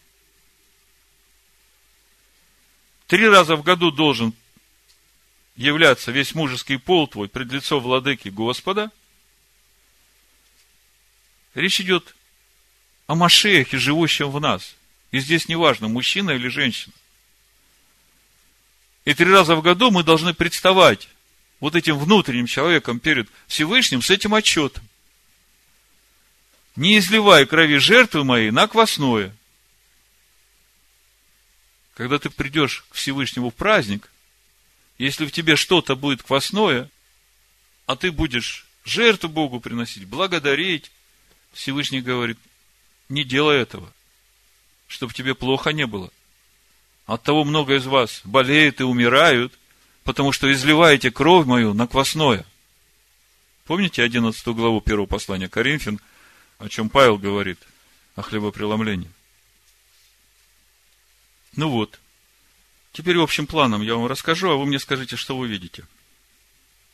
[3.08, 4.32] Три раза в году должен
[5.56, 8.92] являться весь мужеский пол твой пред лицо владыки Господа.
[11.54, 12.14] Речь идет
[13.08, 14.76] о Машехе, живущем в нас.
[15.10, 16.94] И здесь не важно, мужчина или женщина.
[19.04, 21.08] И три раза в году мы должны представать
[21.58, 24.84] вот этим внутренним человеком перед Всевышним с этим отчетом.
[26.76, 29.34] Не изливай крови жертвы моей на квасное.
[31.94, 34.10] Когда ты придешь к Всевышнему в праздник,
[34.98, 36.90] если в тебе что-то будет квасное,
[37.86, 40.90] а ты будешь жертву Богу приносить, благодарить,
[41.54, 42.38] Всевышний говорит,
[43.08, 43.90] не делай этого,
[44.86, 46.10] чтобы тебе плохо не было.
[47.06, 49.58] От того много из вас болеют и умирают,
[50.04, 52.44] потому что изливаете кровь мою на квасное.
[53.64, 56.00] Помните 11 главу первого послания Коринфян,
[56.58, 57.58] о чем Павел говорит,
[58.14, 59.10] о хлебопреломлении?
[61.54, 62.00] Ну вот.
[62.92, 65.86] Теперь общим планом я вам расскажу, а вы мне скажите, что вы видите.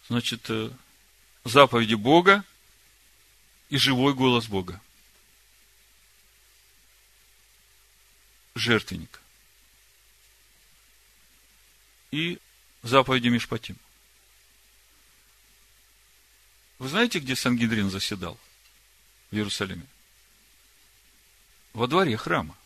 [0.09, 0.71] Значит, э,
[1.45, 2.45] заповеди Бога
[3.71, 4.81] и живой голос Бога.
[8.55, 9.23] Жертвенник
[12.11, 12.39] и
[12.83, 13.77] заповеди Мишпатим.
[16.79, 18.39] Вы знаете, где Сангидрин заседал
[19.33, 19.85] в Иерусалиме?
[21.73, 22.57] Во дворе храма.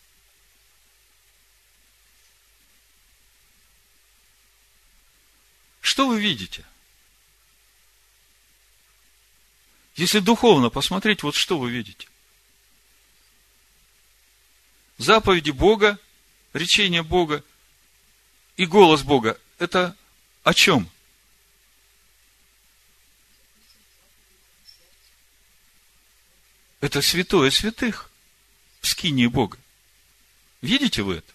[5.81, 6.63] Что вы видите?
[9.95, 12.07] Если духовно посмотреть, вот что вы видите?
[14.99, 15.97] Заповеди Бога,
[16.53, 17.43] речение Бога–
[18.57, 19.95] и голос Бога, это
[20.43, 20.89] о чем?
[26.79, 28.11] Это святое святых
[28.81, 29.57] в скинии Бога.
[30.61, 31.33] Видите вы это?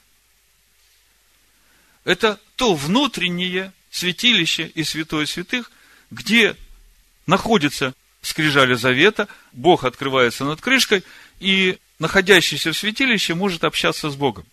[2.05, 5.71] Это то внутреннее святилище и святое святых,
[6.11, 6.57] где
[7.27, 11.05] находится скрижали завета, Бог открывается над крышкой,
[11.41, 14.47] и находящийся в святилище может общаться с Богом.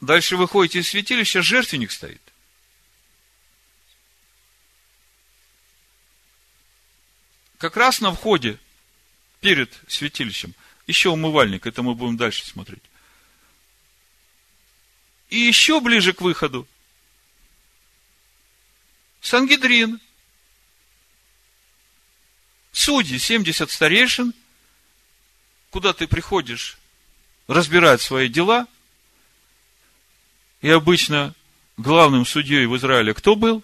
[0.00, 2.20] Дальше выходите из святилища, жертвенник стоит.
[7.58, 8.58] Как раз на входе
[9.40, 10.54] перед святилищем
[10.86, 12.82] еще умывальник, это мы будем дальше смотреть.
[15.30, 16.68] И еще ближе к выходу
[19.20, 20.00] Сангидрин,
[22.72, 24.34] судьи, 70 старейшин,
[25.70, 26.76] куда ты приходишь
[27.46, 28.66] разбирать свои дела–
[30.64, 31.34] и обычно
[31.76, 33.62] главным судьей в Израиле кто был?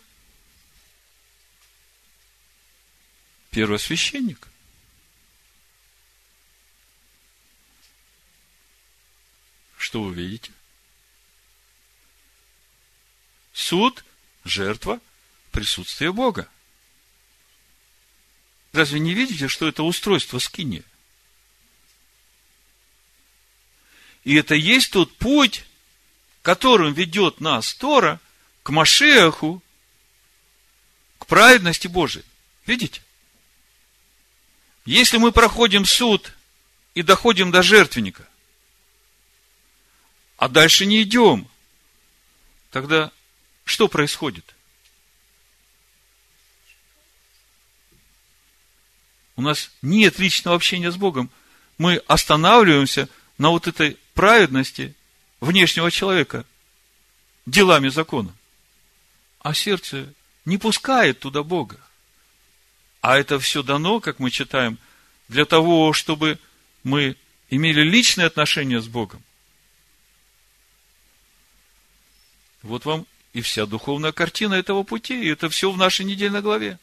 [3.50, 4.48] Первосвященник.
[9.76, 10.52] Что вы видите?
[13.52, 14.04] Суд,
[14.44, 15.00] жертва,
[15.50, 16.48] присутствие Бога.
[18.72, 20.84] Разве не видите, что это устройство скини?
[24.22, 25.64] И это есть тот путь,
[26.42, 28.20] которым ведет нас Тора
[28.62, 29.62] к Машеху,
[31.18, 32.24] к праведности Божией.
[32.64, 33.02] Видите?
[34.84, 36.32] Если мы проходим суд
[36.94, 38.26] и доходим до жертвенника,
[40.36, 41.46] а дальше не идем,
[42.70, 43.12] тогда
[43.64, 44.54] что происходит?
[49.36, 51.30] У нас нет личного общения с Богом.
[51.78, 53.08] Мы останавливаемся
[53.38, 54.94] на вот этой праведности
[55.40, 56.44] внешнего человека
[57.46, 58.34] делами закона.
[59.40, 60.12] А сердце
[60.44, 61.80] не пускает туда Бога.
[63.00, 64.78] А это все дано, как мы читаем,
[65.28, 66.38] для того, чтобы
[66.82, 67.16] мы
[67.48, 69.22] имели личные отношения с Богом.
[72.62, 75.22] Вот вам и вся духовная картина этого пути.
[75.22, 76.78] И это все в нашей недельной главе.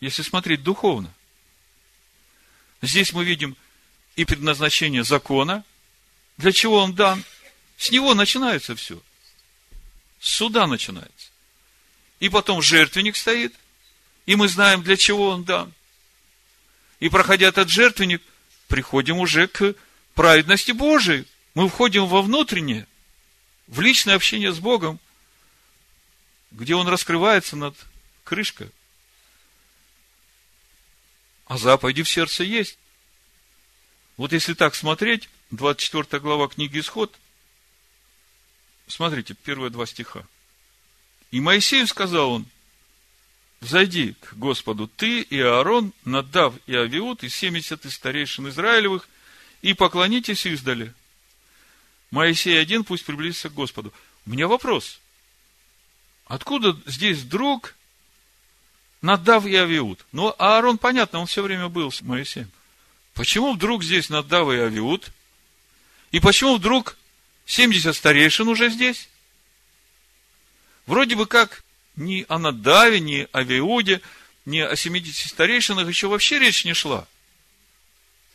[0.00, 1.12] Если смотреть духовно.
[2.82, 3.56] Здесь мы видим
[4.16, 5.64] и предназначение закона.
[6.36, 7.24] Для чего он дан?
[7.76, 9.00] С него начинается все.
[10.20, 11.31] С суда начинается.
[12.22, 13.52] И потом жертвенник стоит,
[14.26, 15.72] и мы знаем, для чего он дан.
[17.00, 18.22] И проходя этот жертвенник,
[18.68, 19.74] приходим уже к
[20.14, 21.26] праведности Божией.
[21.54, 22.86] Мы входим во внутреннее,
[23.66, 25.00] в личное общение с Богом,
[26.52, 27.74] где Он раскрывается над
[28.22, 28.70] крышкой.
[31.46, 32.78] А заповеди в сердце есть.
[34.16, 37.12] Вот если так смотреть, 24 глава книги Исход,
[38.86, 40.24] смотрите, первые два стиха.
[41.32, 42.46] И Моисею сказал он,
[43.60, 49.08] взойди к Господу ты и Аарон, Надав и Авиуд, и семьдесят из старейшин Израилевых,
[49.62, 50.92] и поклонитесь издали.
[52.10, 53.94] Моисей один пусть приблизится к Господу.
[54.26, 55.00] У меня вопрос.
[56.26, 57.74] Откуда здесь вдруг
[59.00, 60.04] Надав и Авиуд?
[60.12, 62.50] Ну, Аарон, понятно, он все время был с Моисеем.
[63.14, 65.10] Почему вдруг здесь Надав и Авиуд?
[66.10, 66.98] И почему вдруг
[67.46, 69.08] 70 старейшин уже здесь?
[70.86, 71.62] Вроде бы как
[71.96, 74.00] ни о Надаве, ни о Виуде,
[74.44, 77.06] ни о 70 старейшинах еще вообще речь не шла.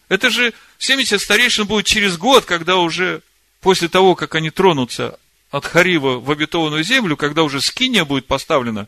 [0.10, 3.22] Это же 70 старейшин будет через год, когда уже
[3.60, 5.20] после того, как они тронутся
[5.52, 8.88] от Харива в обетованную землю, когда уже скиния будет поставлена,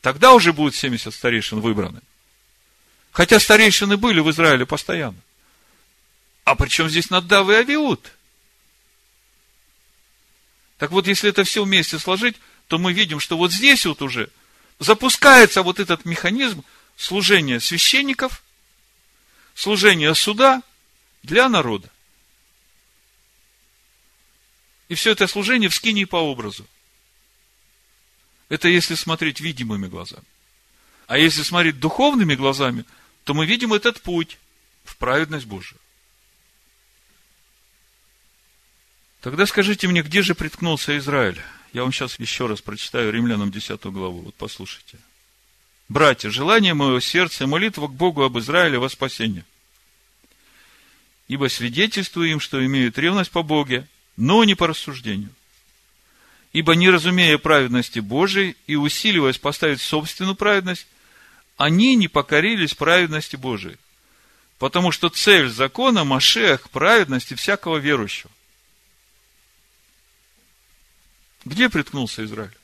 [0.00, 2.00] тогда уже будет 70 старейшин выбраны.
[3.12, 5.18] Хотя старейшины были в Израиле постоянно.
[6.44, 8.12] А причем здесь Надав и Авиуд?
[10.78, 12.36] Так вот, если это все вместе сложить,
[12.68, 14.30] то мы видим, что вот здесь вот уже
[14.78, 16.64] запускается вот этот механизм
[16.96, 18.42] служения священников,
[19.54, 20.62] служения суда
[21.22, 21.90] для народа.
[24.88, 26.66] И все это служение в скинии по образу.
[28.48, 30.24] Это если смотреть видимыми глазами.
[31.06, 32.84] А если смотреть духовными глазами,
[33.24, 34.38] то мы видим этот путь
[34.84, 35.80] в праведность Божию.
[39.26, 41.42] Тогда скажите мне, где же приткнулся Израиль?
[41.72, 44.20] Я вам сейчас еще раз прочитаю Римлянам 10 главу.
[44.20, 44.98] Вот послушайте.
[45.88, 49.44] Братья, желание моего сердца и молитва к Богу об Израиле во спасение.
[51.26, 55.30] Ибо свидетельствую им, что имеют ревность по Боге, но не по рассуждению.
[56.52, 60.86] Ибо не разумея праведности Божией и усиливаясь поставить собственную праведность,
[61.56, 63.78] они не покорились праведности Божией.
[64.60, 68.30] Потому что цель закона– Машех праведности всякого верующего.
[71.46, 72.58] Где приткнулся Израиль?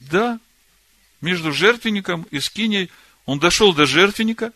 [0.00, 0.40] Да,
[1.20, 2.90] между жертвенником и скиней
[3.26, 4.50] он дошел до жертвенника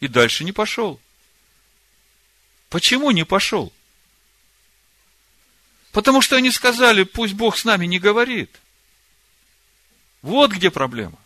[0.00, 1.00] и дальше не пошел.
[2.70, 3.72] Почему не пошел?
[5.92, 8.50] Потому что они сказали, пусть Бог с нами не говорит.
[10.22, 11.18] Вот где проблема.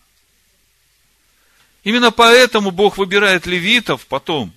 [1.85, 4.53] Именно поэтому Бог выбирает левитов потом,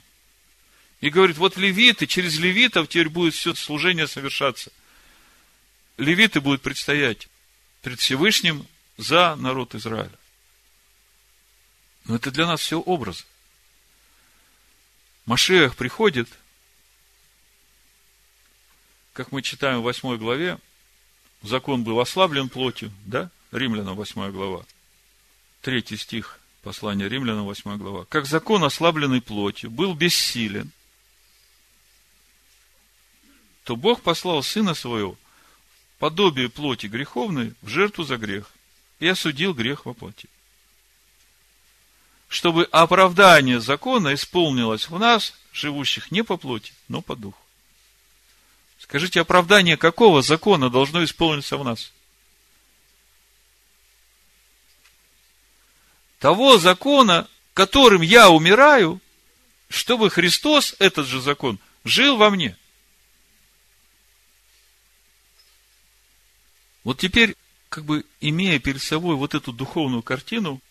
[1.01, 4.71] и говорит, вот левиты, через левитов теперь будет все служение совершаться.
[5.97, 7.27] Левиты будут предстоять
[7.81, 10.11] перед Всевышним за народ Израиля.
[12.05, 13.23] Но это для нас все образы.
[15.25, 16.29] Машех приходит,
[19.13, 20.59] как мы читаем в 8 главе,
[21.41, 23.31] закон был ослаблен плотью, да?
[23.51, 24.65] Римлянам 8 глава.
[25.61, 28.05] Третий стих послания Римлянам 8 глава.
[28.05, 30.71] Как закон, ослабленный плотью, был бессилен–
[33.71, 35.17] то Бог послал Сына Своего,
[35.97, 38.51] подобие плоти греховной, в жертву за грех,
[38.99, 40.27] и осудил грех во плоти.
[42.27, 47.41] Чтобы оправдание закона исполнилось в нас, живущих не по плоти, но по духу.
[48.77, 51.93] Скажите, оправдание какого закона должно исполниться в нас?
[56.19, 58.99] Того закона, которым я умираю,
[59.69, 62.57] чтобы Христос, этот же закон, жил во мне.
[66.83, 67.35] Вот теперь,
[67.69, 70.61] как бы имея перед собой вот эту духовную картину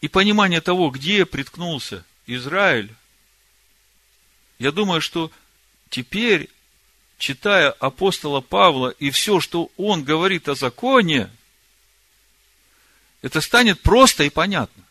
[0.00, 2.94] и понимание того, где приткнулся Израиль,
[4.58, 5.30] я думаю, что
[5.88, 6.50] теперь,
[7.16, 11.30] читая апостола Павла и все, что он говорит о законе,
[13.22, 14.84] это станет просто и понятно.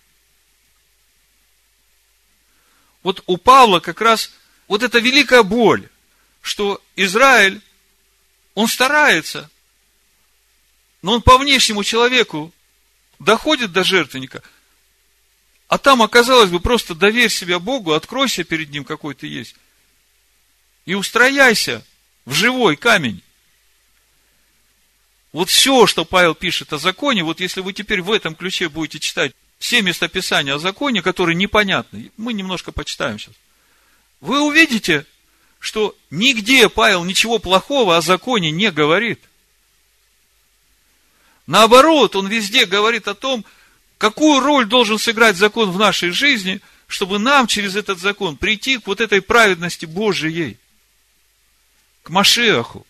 [3.04, 4.32] Вот у Павла как раз
[4.68, 5.88] вот эта великая боль,
[6.42, 7.62] что Израиль,
[8.54, 9.50] он старается,
[11.02, 12.54] но он по внешнему человеку
[13.20, 14.42] доходит до жертвенника,
[15.68, 19.56] а там оказалось бы просто доверь себя Богу, откройся перед Ним, какой ты есть,
[20.86, 21.84] и устрояйся
[22.26, 23.22] в живой камень.
[25.34, 29.00] Вот все, что Павел пишет о законе, вот если вы теперь в этом ключе будете
[29.00, 33.36] читать все местописания о законе, которые непонятны, мы немножко почитаем сейчас,
[34.22, 35.06] вы увидите,
[35.60, 39.20] что нигде Павел ничего плохого о законе не говорит–
[41.48, 43.46] Наоборот, он везде говорит о том,
[43.98, 48.88] какую роль должен сыграть закон в нашей жизни, чтобы нам через этот закон прийти к
[48.88, 50.58] вот этой праведности Божией,
[52.04, 52.86] к Машиаху.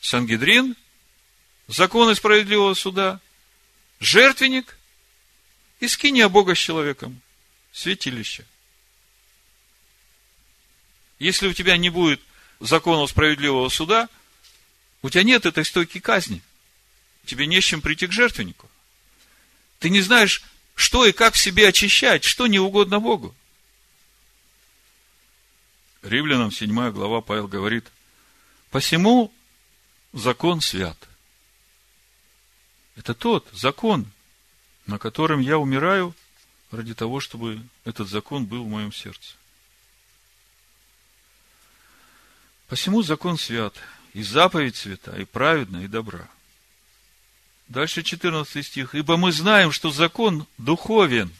[0.00, 0.76] Сангидрин,
[1.68, 3.20] законы справедливого суда,
[4.00, 4.76] жертвенник
[5.80, 7.20] и скиния Бога с человеком.
[7.72, 8.44] святилище.
[11.18, 12.20] Если у тебя не будет
[12.60, 14.08] закона справедливого суда,
[15.02, 16.42] у тебя нет этой стойки казни.
[17.26, 18.68] Тебе не с чем прийти к жертвеннику.
[19.78, 20.42] Ты не знаешь,
[20.74, 23.34] что и как в себе очищать, что не угодно Богу.
[26.02, 27.90] Римлянам 7 глава Павел говорит,
[28.70, 29.32] посему
[30.12, 30.98] закон свят.
[32.96, 34.06] Это тот закон,
[34.86, 36.14] на котором я умираю
[36.70, 39.34] ради того, чтобы этот закон был в моем сердце.
[42.68, 43.74] Посему закон свят,
[44.12, 46.28] и заповедь свята, и праведна, и добра.
[47.68, 48.94] Дальше 14 стих.
[48.94, 51.32] Ибо мы знаем, что закон духовен,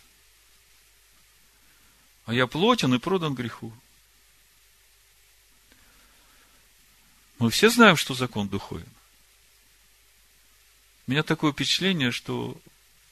[2.24, 3.72] а я плотен и продан греху.
[7.38, 8.88] Мы все знаем, что закон духовен.
[11.06, 12.58] У меня такое впечатление, что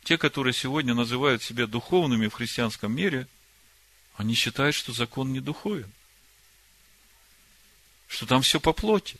[0.05, 3.29] те, которые сегодня называют себя духовными в христианском мире,
[4.17, 5.91] они считают, что закон не духовен.
[8.09, 9.19] Что там все по плоти.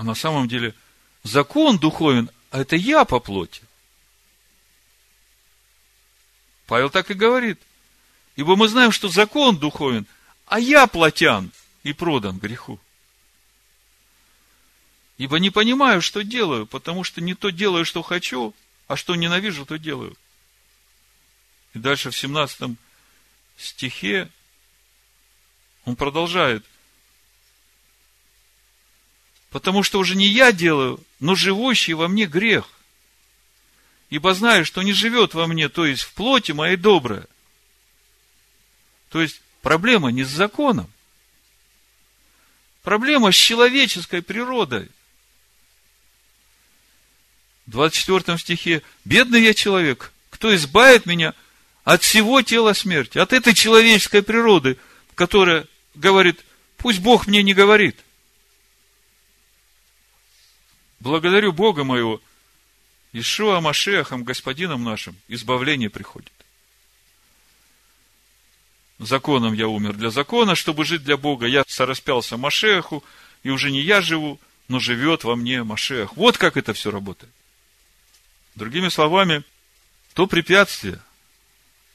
[0.00, 0.74] А на самом деле
[1.24, 3.60] закон духовен, а это я по плоти.
[6.66, 7.60] Павел так и говорит.
[8.34, 10.06] Ибо мы знаем, что закон духовен,
[10.46, 12.80] а я плотян и продан греху.
[15.18, 18.54] Ибо не понимаю, что делаю, потому что не то делаю, что хочу,
[18.88, 20.16] а что ненавижу, то делаю.
[21.74, 22.70] И дальше в 17
[23.58, 24.30] стихе
[25.84, 26.64] он продолжает.
[29.50, 32.68] Потому что уже не я делаю, но живущий во мне грех.
[34.08, 37.26] Ибо знаю, что не живет во мне, то есть в плоти моей доброе.
[39.10, 40.90] То есть проблема не с законом.
[42.82, 44.88] Проблема с человеческой природой.
[47.66, 51.34] 24 стихе, бедный я человек, кто избавит меня
[51.84, 54.76] от всего тела смерти, от этой человеческой природы,
[55.14, 56.44] которая говорит,
[56.76, 57.96] пусть Бог мне не говорит.
[61.00, 62.20] Благодарю Бога моего,
[63.12, 66.32] Ишуа Машехом, Господином нашим, избавление приходит.
[68.98, 71.46] Законом я умер для закона, чтобы жить для Бога.
[71.46, 73.02] Я сораспялся Машеху,
[73.42, 74.38] и уже не я живу,
[74.68, 76.16] но живет во мне Машех.
[76.16, 77.32] Вот как это все работает.
[78.54, 79.42] Другими словами,
[80.12, 81.00] то препятствие,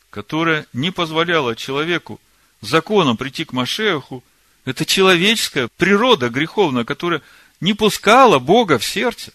[0.10, 2.20] которое не позволяло человеку
[2.62, 4.24] законом прийти к Машеху,
[4.66, 7.22] это человеческая природа греховная, которая
[7.60, 9.34] не пускала Бога в сердце,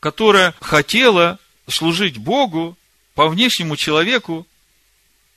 [0.00, 1.38] которая хотела
[1.68, 2.76] служить Богу
[3.14, 4.46] по внешнему человеку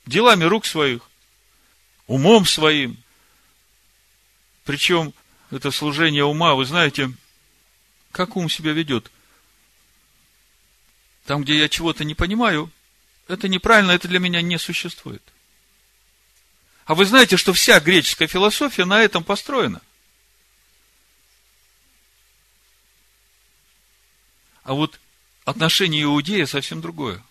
[0.06, 1.08] делами рук своих,
[2.06, 2.96] умом своим.
[4.64, 5.14] Причем
[5.50, 7.12] это служение ума, вы знаете,
[8.12, 9.10] как ум себя ведет?
[11.24, 12.70] Там, где я чего-то не понимаю,
[13.28, 15.22] это неправильно, это для меня не существует.
[16.90, 19.80] А вы знаете, что вся греческая философия на этом построена.
[24.64, 24.98] А вот
[25.44, 27.22] отношение иудея совсем другое.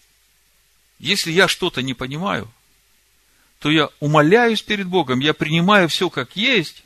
[0.98, 2.50] Если я что-то не понимаю,
[3.60, 6.86] то я умоляюсь перед Богом, я принимаю все как есть,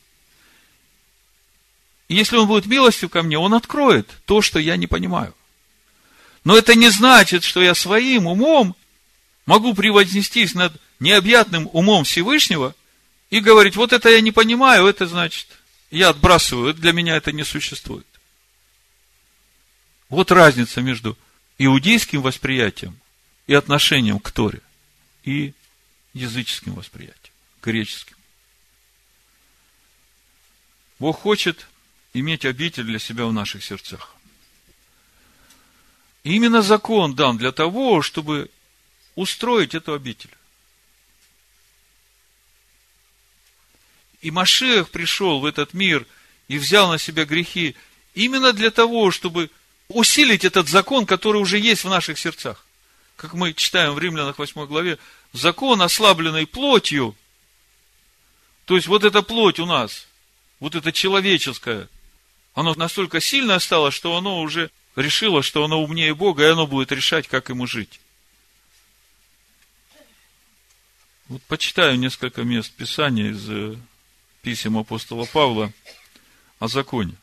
[2.08, 5.36] если он будет милостью ко мне, он откроет то, что я не понимаю.
[6.44, 8.76] Но это не значит, что я своим умом
[9.46, 10.74] могу превознестись над
[11.04, 12.74] необъятным умом Всевышнего
[13.30, 15.48] и говорить, вот это я не понимаю, это значит,
[15.92, 18.08] я отбрасываю, для меня это не существует.
[20.10, 21.18] Вот разница между
[21.58, 22.98] иудейским восприятием
[23.48, 24.62] и отношением к Торе
[25.24, 25.54] и
[26.14, 28.16] языческим восприятием, греческим.
[31.00, 31.68] Бог хочет
[32.14, 34.16] иметь обитель для себя в наших сердцах.
[36.24, 38.50] И именно закон дан для того, чтобы
[39.16, 40.30] устроить эту обитель.
[44.24, 46.08] И Машех пришел в этот мир
[46.48, 47.76] и взял на себя грехи
[48.16, 49.50] именно для того, чтобы
[49.90, 52.66] усилить этот закон, который уже есть в наших сердцах.
[53.18, 54.98] Как мы читаем в Римлянах 8 главе,
[55.34, 57.18] закон, ослабленный плотью,
[58.64, 60.08] то есть вот эта плоть у нас,
[60.62, 61.90] вот эта человеческая,
[62.54, 66.94] оно настолько сильно стало, что оно уже решило, что оно умнее Бога, и оно будет
[66.94, 68.00] решать, как ему жить.
[71.28, 73.76] Вот почитаю несколько мест Писания из э,
[74.44, 75.74] писем апостола Павла
[76.60, 77.16] о законе.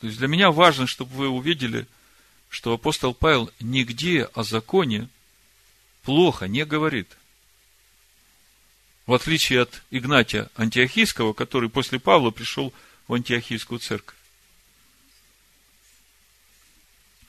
[0.00, 1.86] То есть для меня важно, чтобы вы увидели,
[2.50, 5.08] что апостол Павел нигде о законе
[6.02, 7.16] плохо не говорит.
[9.06, 12.74] В отличие от Игнатия Антиохийского, который после Павла пришел
[13.06, 14.16] в антиохийскую церковь.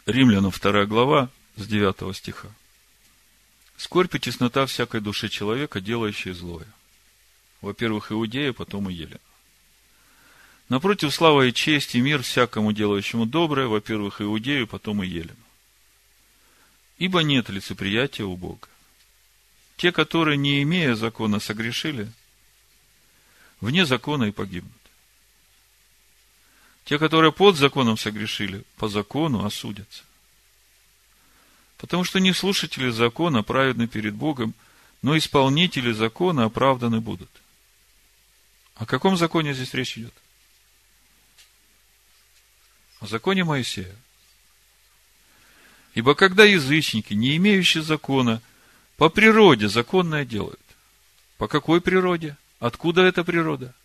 [0.06, 2.50] Римлянам 2 глава с 9 стиха.
[3.78, 6.68] Скорбь и теснота всякой души человека, делающей злое.
[7.62, 9.20] Во-первых, Иудея, потом и Елена.
[10.70, 15.36] Напротив, слава и честь и мир всякому делающему доброе, во-первых, Иудею, потом и Елену.
[17.00, 18.68] Ибо нет лицеприятия у Бога.
[19.78, 22.12] Те, которые, не имея закона, согрешили,
[23.62, 24.74] вне закона и погибнут.
[26.86, 30.04] Те, которые под законом согрешили, по закону осудятся.
[31.78, 34.54] Потому что не слушатели закона праведны перед Богом,
[35.02, 37.30] но исполнители закона оправданы будут.
[38.80, 40.14] О каком законе здесь речь идет?
[43.00, 43.96] О законе Моисея.
[45.94, 48.42] Ибо когда язычники, не имеющие закона,
[48.98, 50.60] по природе законное делают.
[51.38, 52.36] По какой природе?
[52.60, 53.76] Откуда эта природа?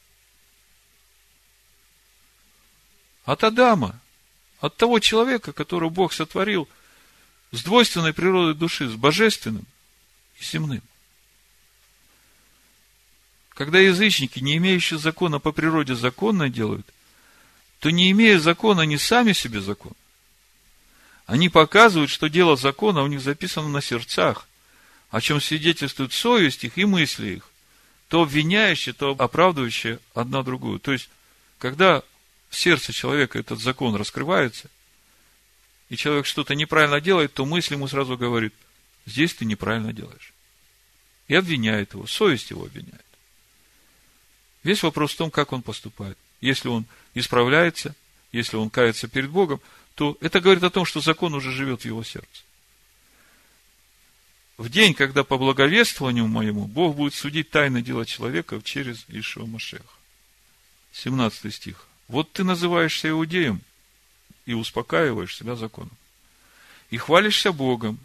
[3.24, 4.00] От Адама,
[4.60, 6.66] от того человека, которого Бог сотворил–
[7.54, 9.64] с двойственной природой души, с божественным
[10.40, 10.82] и земным.
[13.54, 16.86] Когда язычники, не имеющие закона по природе, законно делают,
[17.78, 19.92] то не имея закона, они сами себе закон.
[21.26, 24.46] Они показывают, что дело закона у них записано на сердцах,
[25.10, 27.50] о чем свидетельствует совесть их и мысли их,
[28.08, 30.80] то обвиняющие, то оправдывающие одна другую.
[30.80, 31.08] То есть,
[31.58, 32.02] когда
[32.50, 34.68] в сердце человека этот закон раскрывается–
[35.94, 38.54] и человек что-то неправильно делает, то мысль ему сразу говорит,
[39.06, 40.32] здесь ты неправильно делаешь.
[41.28, 43.03] И обвиняет его, совесть его обвиняет.
[44.64, 46.18] Весь вопрос в том, как он поступает.
[46.40, 47.94] Если он исправляется,
[48.32, 49.60] если он кается перед Богом,
[49.94, 52.42] то это говорит о том, что закон уже живет в его сердце.
[54.56, 59.84] В день, когда по благовествованию моему Бог будет судить тайны дела человека через Ишуа Машеха.
[60.92, 61.86] 17 стих.
[62.08, 63.60] Вот ты называешься иудеем,
[64.46, 65.96] и успокаиваешь себя законом.
[66.90, 67.98] И хвалишься Богом,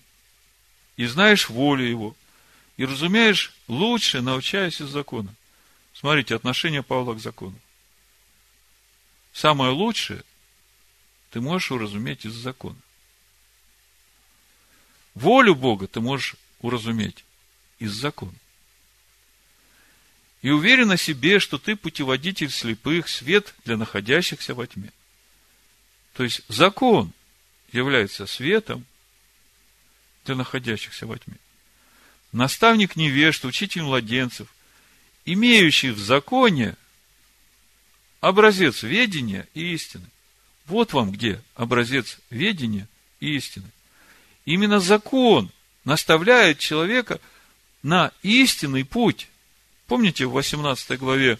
[0.95, 2.15] и знаешь волю Его,
[2.77, 5.33] и разумеешь лучше, научаясь из закона.
[5.99, 7.59] Смотрите, отношение Павла к закону.
[9.33, 10.23] Самое лучшее
[11.29, 12.77] ты можешь уразуметь из закона.
[15.13, 17.25] Волю Бога ты можешь уразуметь
[17.79, 18.35] из закона.
[20.41, 24.93] И уверен о себе, что ты путеводитель слепых, свет для находящихся во тьме.
[26.13, 27.11] То есть закон
[27.73, 28.85] является светом
[30.23, 31.35] для находящихся во тьме.
[32.31, 34.47] Наставник невежд, учитель младенцев,
[35.33, 36.75] имеющий в законе
[38.21, 40.05] образец ведения и истины.
[40.65, 42.87] Вот вам где образец ведения
[43.19, 43.69] и истины.
[44.45, 45.51] Именно закон
[45.83, 47.19] наставляет человека
[47.83, 49.27] на истинный путь.
[49.87, 51.39] Помните в 18 главе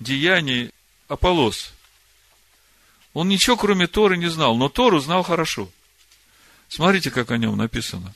[0.00, 0.70] Деяний
[1.08, 1.72] Аполос
[3.16, 5.70] он ничего, кроме Торы, не знал, но Тору знал хорошо.
[6.68, 8.12] Смотрите, как о нем написано.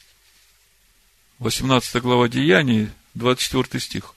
[1.38, 4.14] 18 глава Деяний, 24 стих.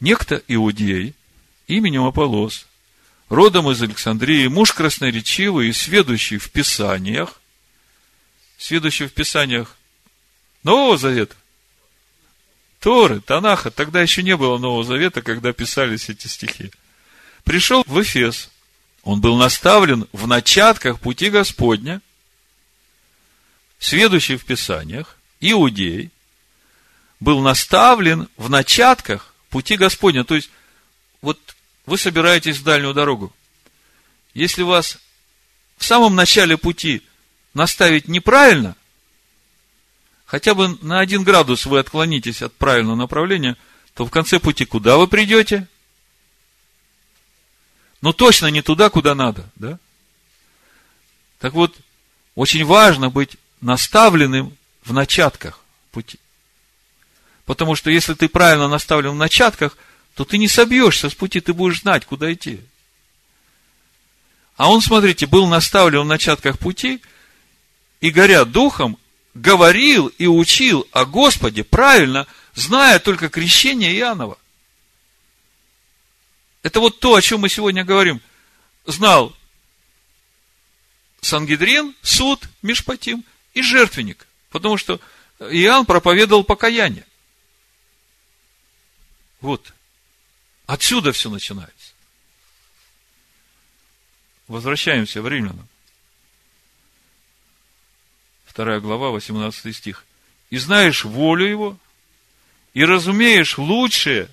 [0.00, 1.14] Некто иудей,
[1.66, 2.66] именем Аполос,
[3.28, 7.40] родом из Александрии, муж красноречивый и сведущий в Писаниях,
[8.58, 9.76] сведущий в Писаниях
[10.62, 11.34] Нового Завета,
[12.80, 16.70] Торы, Танаха, тогда еще не было Нового Завета, когда писались эти стихи.
[17.42, 18.50] Пришел в Эфес,
[19.02, 22.00] он был наставлен в начатках пути Господня,
[23.80, 26.10] сведущий в Писаниях, иудей,
[27.18, 30.24] был наставлен в начатках пути Господня.
[30.24, 30.50] То есть,
[31.22, 31.38] вот
[31.86, 33.32] вы собираетесь в дальнюю дорогу.
[34.34, 34.98] Если вас
[35.76, 37.02] в самом начале пути
[37.54, 38.76] наставить неправильно,
[40.26, 43.56] хотя бы на один градус вы отклонитесь от правильного направления,
[43.94, 45.66] то в конце пути куда вы придете?
[48.00, 49.78] но точно не туда, куда надо, да?
[51.38, 51.76] Так вот,
[52.34, 56.18] очень важно быть наставленным в начатках пути.
[57.48, 59.78] Потому что если ты правильно наставлен в начатках,
[60.14, 62.60] то ты не собьешься с пути, ты будешь знать, куда идти.
[64.58, 67.00] А он, смотрите, был наставлен в начатках пути,
[68.02, 68.98] и, горя духом,
[69.32, 74.36] говорил и учил о Господе правильно, зная только крещение Иоаннова.
[76.62, 78.20] Это вот то, о чем мы сегодня говорим.
[78.84, 79.34] Знал
[81.22, 83.24] Сангидрин, суд, Мишпатим
[83.54, 84.26] и жертвенник.
[84.50, 85.00] Потому что
[85.40, 87.06] Иоанн проповедовал покаяние.
[89.40, 89.72] Вот.
[90.66, 91.92] Отсюда все начинается.
[94.46, 95.68] Возвращаемся в Римлянам.
[98.46, 100.04] Вторая глава, 18 стих.
[100.50, 101.76] «И знаешь волю его,
[102.74, 104.30] и разумеешь лучшее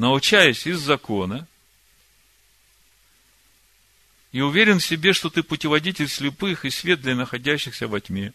[0.00, 1.46] научаясь из закона,
[4.32, 8.32] и уверен в себе, что ты путеводитель слепых и свет для находящихся во тьме,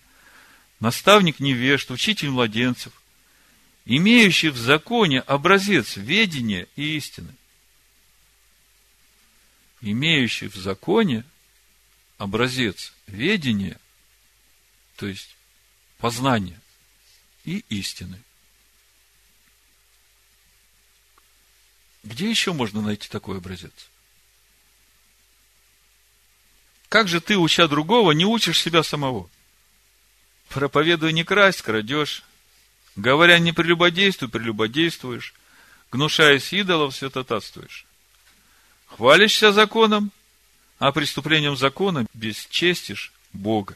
[0.80, 2.94] наставник невежд, учитель младенцев,
[3.86, 7.34] имеющий в законе образец ведения и истины.
[9.82, 11.24] Имеющий в законе
[12.18, 13.80] образец ведения,
[14.96, 15.36] то есть
[16.00, 16.60] познания
[17.44, 18.20] и истины.
[22.04, 23.74] Где еще можно найти такой образец?
[26.90, 29.30] Как же ты, уча другого, не учишь себя самого?
[30.50, 32.24] Проповедуя не красть, крадешь.
[32.96, 35.34] Говоря не прелюбодействуй, прелюбодействуешь.
[35.92, 37.86] Гнушаясь идолов, святотатствуешь.
[38.88, 40.12] Хвалишься законом,
[40.80, 43.76] а преступлением закона бесчестишь Бога.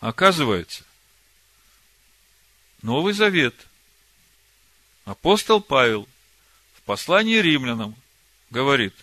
[0.00, 0.84] Оказывается,
[2.82, 3.54] Новый Завет,
[5.04, 6.08] апостол Павел
[6.74, 7.94] в послании римлянам
[8.50, 8.94] говорит,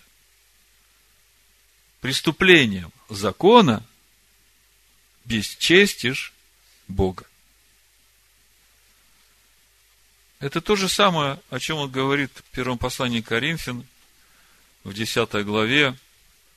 [2.00, 3.84] преступлением закона
[5.24, 6.32] бесчестишь
[6.88, 7.24] Бога.
[10.40, 13.86] Это то же самое, о чем он говорит в первом послании Коринфян,
[14.84, 15.94] в 10 главе,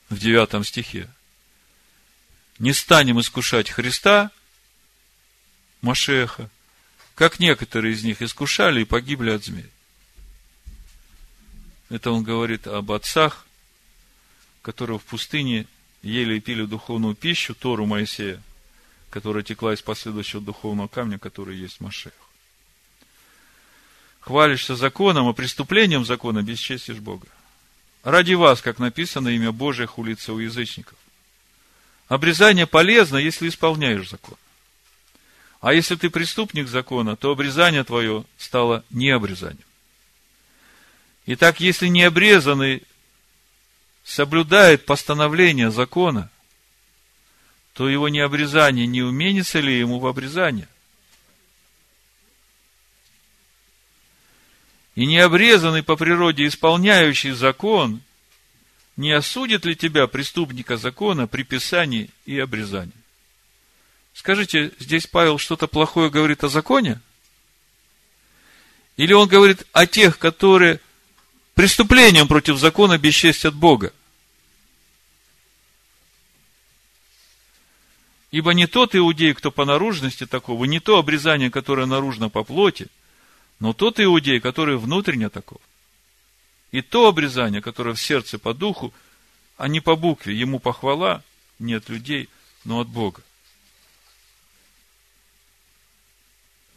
[0.08, 1.08] в 9 стихе.
[2.58, 4.30] Не станем искушать Христа,
[5.82, 6.48] Машеха,
[7.14, 9.70] как некоторые из них искушали и погибли от змей.
[11.90, 13.46] Это он говорит об отцах,
[14.62, 15.66] которые в пустыне
[16.00, 18.42] ели и пили духовную пищу, Тору Моисея,
[19.10, 22.14] которая текла из последующего духовного камня, который есть Машех.
[24.24, 27.26] Хвалишься законом, а преступлением закона бесчестишь Бога.
[28.02, 30.96] Ради вас, как написано, имя Божие хулится у язычников.
[32.08, 34.36] Обрезание полезно, если исполняешь закон.
[35.60, 39.58] А если ты преступник закона, то обрезание твое стало необрезанием.
[41.26, 42.82] Итак, если необрезанный
[44.04, 46.30] соблюдает постановление закона,
[47.74, 50.68] то его необрезание не уменится ли ему в обрезание?
[54.94, 58.00] И необрезанный по природе исполняющий закон
[58.96, 62.92] не осудит ли тебя, преступника закона, при писании и обрезании?
[64.12, 67.00] Скажите, здесь Павел что-то плохое говорит о законе?
[68.96, 70.80] Или он говорит о тех, которые
[71.54, 73.92] преступлением против закона бесчестят Бога?
[78.30, 82.86] Ибо не тот иудей, кто по наружности такого, не то обрезание, которое наружно по плоти,
[83.60, 85.60] но тот иудей, который внутренне таков.
[86.70, 88.92] И то обрезание, которое в сердце по духу,
[89.56, 91.22] а не по букве, ему похвала
[91.58, 92.28] не от людей,
[92.64, 93.22] но от Бога.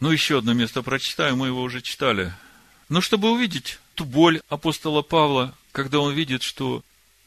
[0.00, 2.32] Ну, еще одно место прочитаю, мы его уже читали.
[2.88, 6.84] Но чтобы увидеть ту боль апостола Павла, когда он видит, что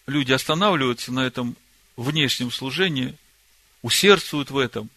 [0.07, 1.57] люди останавливаются на этом
[1.97, 3.17] внешнем служении,
[3.81, 4.89] усердствуют в этом,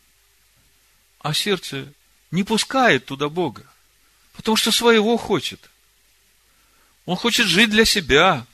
[1.18, 1.92] а сердце
[2.30, 3.66] не пускает туда Бога,
[4.34, 5.70] потому что своего хочет.
[7.06, 8.46] Он хочет жить для себя.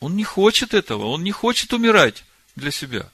[0.00, 2.24] Он не хочет этого, он не хочет умирать
[2.56, 3.10] для себя.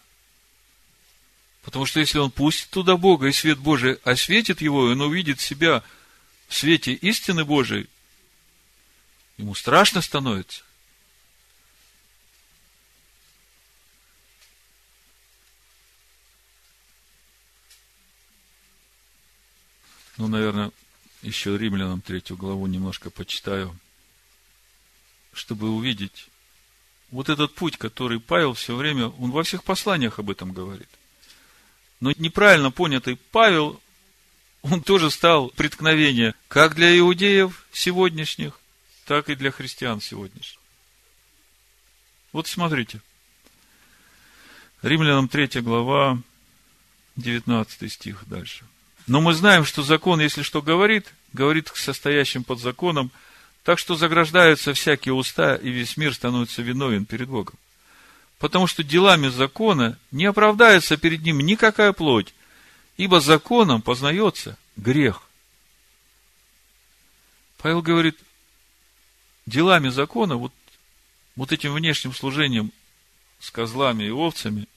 [1.62, 5.40] Потому что если он пустит туда Бога, и свет Божий осветит его, и он увидит
[5.40, 5.82] себя
[6.46, 7.88] в свете истины Божией,
[9.36, 10.62] ему страшно становится.
[20.18, 20.70] Ну, наверное,
[21.26, 23.76] еще римлянам третью главу немножко почитаю,
[25.32, 26.28] чтобы увидеть
[27.10, 30.88] вот этот путь, который Павел все время, он во всех посланиях об этом говорит.
[32.00, 33.80] Но неправильно понятый Павел,
[34.62, 38.60] он тоже стал преткновение как для иудеев сегодняшних,
[39.04, 40.60] так и для христиан сегодняшних.
[42.32, 43.00] Вот смотрите.
[44.82, 46.20] Римлянам 3 глава,
[47.16, 48.66] 19 стих дальше.
[49.06, 53.10] Но мы знаем, что закон, если что говорит, говорит к состоящим под законом,
[53.62, 57.54] так что заграждаются всякие уста, и весь мир становится виновен перед Богом.
[58.38, 62.34] Потому что делами закона не оправдается перед ним никакая плоть,
[62.96, 65.22] ибо законом познается грех.
[67.58, 68.18] Павел говорит,
[69.46, 70.52] делами закона, вот,
[71.34, 72.72] вот этим внешним служением
[73.40, 74.68] с козлами и овцами,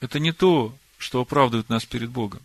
[0.00, 2.42] это не то, что оправдывает нас перед Богом.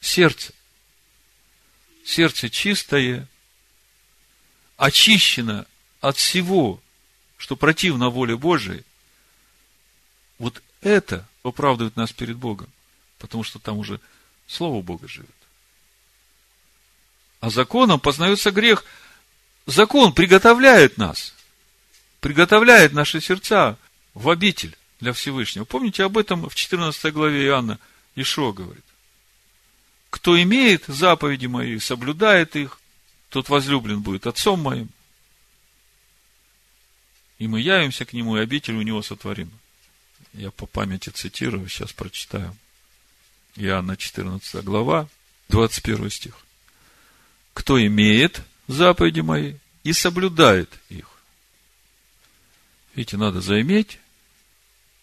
[0.00, 0.52] Сердце.
[2.04, 3.28] Сердце чистое,
[4.76, 5.66] очищено
[6.00, 6.82] от всего,
[7.36, 8.84] что противно воле Божией,
[10.40, 12.68] вот это оправдывает нас перед Богом,
[13.18, 14.00] потому что там уже
[14.48, 15.30] Слово Бога живет.
[17.38, 18.84] А законом познается грех.
[19.66, 21.32] Закон приготовляет нас,
[22.22, 23.76] приготовляет наши сердца
[24.14, 25.64] в обитель для Всевышнего.
[25.64, 27.80] Помните об этом в 14 главе Иоанна
[28.14, 28.84] Ишо говорит.
[30.08, 32.78] Кто имеет заповеди мои, соблюдает их,
[33.28, 34.88] тот возлюблен будет отцом моим.
[37.38, 39.50] И мы явимся к нему, и обитель у него сотворим.
[40.32, 42.56] Я по памяти цитирую, сейчас прочитаю.
[43.56, 45.08] Иоанна 14 глава,
[45.48, 46.38] 21 стих.
[47.52, 51.11] Кто имеет заповеди мои и соблюдает их.
[52.94, 53.98] Видите, надо заиметь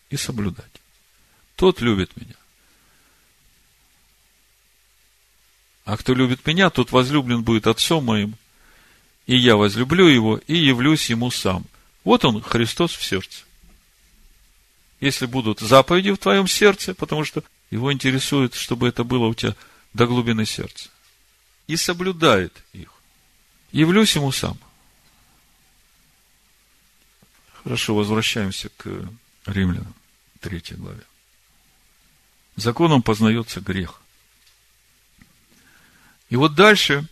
[0.10, 0.72] и соблюдать.
[1.56, 2.36] Тот любит меня.
[5.86, 8.36] А кто любит меня, тот возлюблен будет отцом моим,
[9.26, 11.66] и я возлюблю его и явлюсь ему сам.
[12.04, 13.44] Вот он, Христос в сердце.
[15.00, 19.56] Если будут заповеди в твоем сердце, потому что его интересует, чтобы это было у тебя
[19.94, 20.90] до глубины сердца.
[21.68, 22.94] И соблюдает их.
[23.72, 24.60] Явлюсь ему сам.
[27.70, 28.88] Хорошо, возвращаемся к
[29.46, 29.94] римлянам,
[30.40, 31.04] третьей главе.
[32.56, 34.02] Законом познается грех.
[36.32, 37.08] И вот дальше,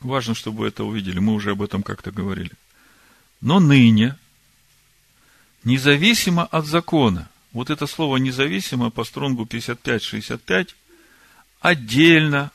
[0.00, 2.50] важно, чтобы вы это увидели, мы уже об этом как-то говорили.
[3.40, 4.18] Но ныне,
[5.64, 10.74] независимо от закона, вот это слово независимо по стронгу 55-65,
[11.60, 12.50] отдельно,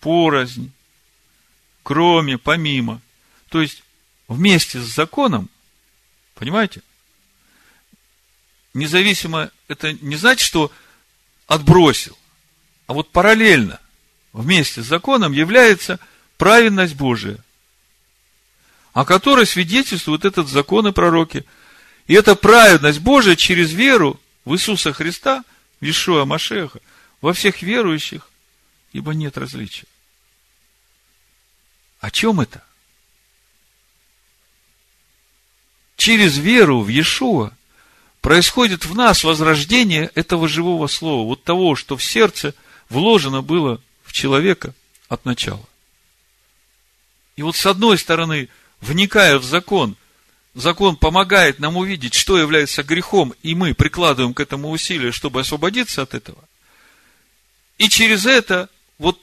[0.00, 0.70] порознь,
[1.82, 3.00] кроме, помимо.
[3.48, 3.82] То есть,
[4.28, 5.48] вместе с законом,
[6.34, 6.82] понимаете?
[8.74, 10.72] Независимо, это не значит, что
[11.46, 12.16] отбросил,
[12.86, 13.80] а вот параллельно
[14.32, 15.98] вместе с законом является
[16.38, 17.38] праведность Божия,
[18.92, 21.44] о которой свидетельствует этот закон и пророки.
[22.06, 25.44] И эта праведность Божия через веру в Иисуса Христа,
[25.80, 26.80] в Ишуа Машеха,
[27.20, 28.28] во всех верующих,
[28.92, 29.86] ибо нет различия.
[32.00, 32.64] О чем это?
[36.02, 37.52] Через веру в Иешуа
[38.20, 42.56] происходит в нас возрождение этого живого слова, вот того, что в сердце
[42.88, 43.80] вложено было
[44.10, 44.74] человека
[45.08, 45.64] от начала.
[47.36, 48.48] И вот с одной стороны,
[48.80, 49.94] вникая в закон,
[50.54, 56.02] закон помогает нам увидеть, что является грехом, и мы прикладываем к этому усилия, чтобы освободиться
[56.02, 56.42] от этого.
[57.78, 59.20] И через это, вот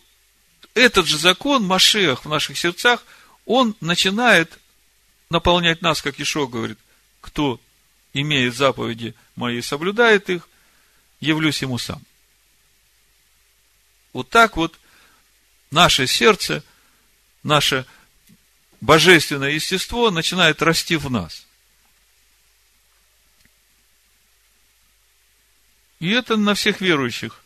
[0.76, 3.04] этот же закон, Машех в наших сердцах,
[3.46, 4.58] он начинает
[5.30, 6.80] наполнять нас, как Ишо говорит,
[7.22, 7.62] кто
[8.14, 10.48] имеет заповеди мои и соблюдает их,
[11.20, 12.02] явлюсь ему сам.
[14.14, 14.80] Вот так вот
[15.70, 16.64] наше сердце,
[17.44, 17.86] наше
[18.82, 21.46] божественное естество начинает расти в нас.
[26.00, 27.44] И это на всех верующих.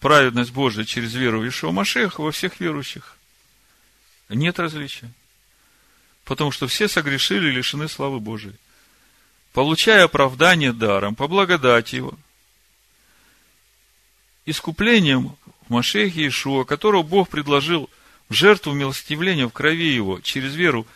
[0.00, 3.16] Праведность Божия через веру в Ишуа Машеха во всех верующих.
[4.28, 5.10] Нет различия.
[6.24, 8.54] Потому что все согрешили и лишены славы Божией.
[9.52, 12.14] Получая оправдание даром, по благодати Его,
[14.46, 17.88] искуплением в Машехе Ишуа, которого Бог предложил
[18.28, 20.86] в жертву милостивления в крови его, через веру,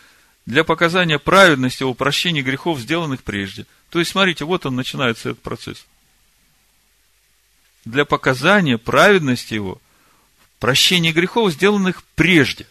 [0.47, 3.67] для показания праведности его прощения грехов, сделанных прежде.
[3.91, 5.85] То есть, смотрите, вот он начинается этот процесс.
[7.85, 9.81] Для показания праведности его,
[10.59, 12.67] прощения грехов, сделанных прежде.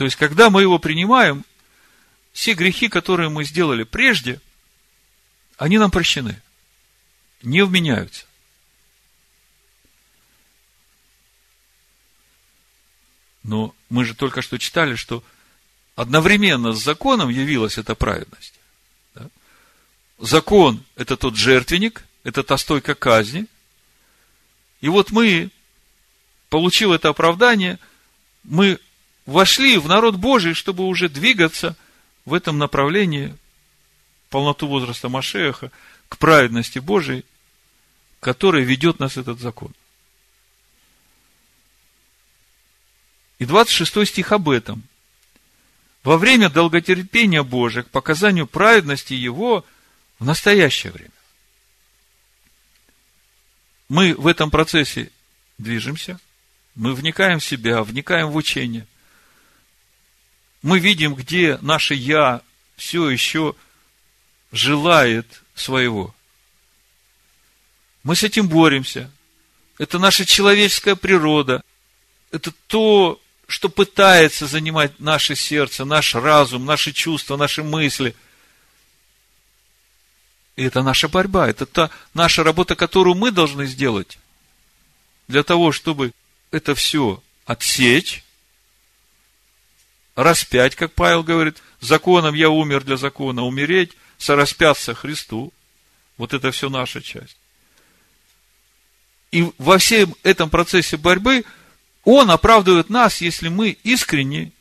[0.00, 1.44] То есть, когда мы его принимаем,
[2.32, 4.40] все грехи, которые мы сделали прежде,
[5.58, 6.40] они нам прощены
[7.42, 8.24] не вменяются.
[13.42, 15.22] Но мы же только что читали, что
[15.96, 18.54] одновременно с законом явилась эта праведность.
[19.14, 19.28] Да?
[20.16, 23.44] Закон– это тот жертвенник, это та стойка казни.
[24.80, 25.50] И вот мы,
[26.48, 27.78] получив это оправдание,
[28.44, 28.80] мы
[29.26, 31.76] вошли в народ Божий, чтобы уже двигаться
[32.24, 33.36] в этом направлении
[34.28, 35.70] полноту возраста Машеха–
[36.10, 37.24] к праведности Божией,
[38.18, 39.72] которая ведет нас этот закон.
[43.38, 44.82] И 26 стих об этом.
[46.02, 49.64] Во время долготерпения Божия к показанию праведности Его
[50.18, 51.10] в настоящее время.
[53.88, 55.10] Мы в этом процессе
[55.58, 56.18] движемся,
[56.74, 58.86] мы вникаем в себя, вникаем в учение.
[60.62, 62.42] Мы видим, где наше «я»
[62.76, 63.54] все еще
[64.52, 66.14] желает своего.
[68.02, 69.10] Мы с этим боремся.
[69.78, 71.62] Это наша человеческая природа.
[72.30, 78.14] Это то, что пытается занимать наше сердце, наш разум, наши чувства, наши мысли.
[80.56, 84.18] И это наша борьба, это та наша работа, которую мы должны сделать.
[85.30, 86.12] для того, чтобы
[86.50, 88.24] это все отсечь,
[90.14, 95.52] распять, как Павел говорит, законом я умер для закона, умереть, сораспяться Христу.
[96.16, 97.36] Вот это все наша часть.
[99.30, 101.44] И во всем этом процессе борьбы
[102.04, 104.52] Он оправдывает нас, если мы искренне.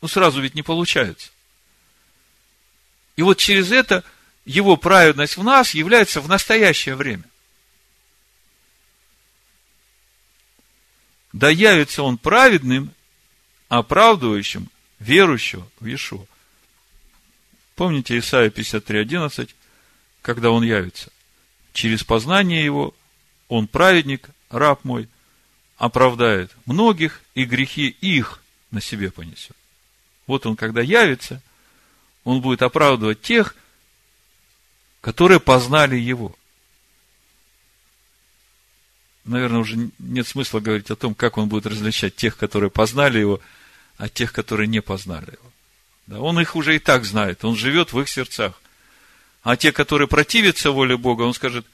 [0.00, 1.30] Ну, сразу ведь не получается.
[3.16, 4.04] И вот через это
[4.44, 7.24] Его праведность в нас является в настоящее время.
[11.32, 12.92] Да явится Он праведным,
[13.68, 14.68] оправдывающим
[14.98, 16.24] верующего в Иешуа.
[17.76, 19.50] Помните Исайя 53.11,
[20.22, 21.12] когда он явится?
[21.72, 22.94] Через познание его
[23.48, 25.08] он праведник, раб мой,
[25.76, 29.56] оправдает многих, и грехи их на себе понесет.
[30.26, 31.40] Вот он, когда явится,
[32.24, 33.54] он будет оправдывать тех,
[35.00, 36.34] которые познали его.
[39.28, 43.40] Наверное, уже нет смысла говорить о том, как он будет различать тех, которые познали его,
[43.98, 45.52] от тех, которые не познали его.
[46.06, 48.58] Да, он их уже и так знает, он живет в их сердцах.
[49.42, 51.66] А те, которые противятся воле Бога, он скажет,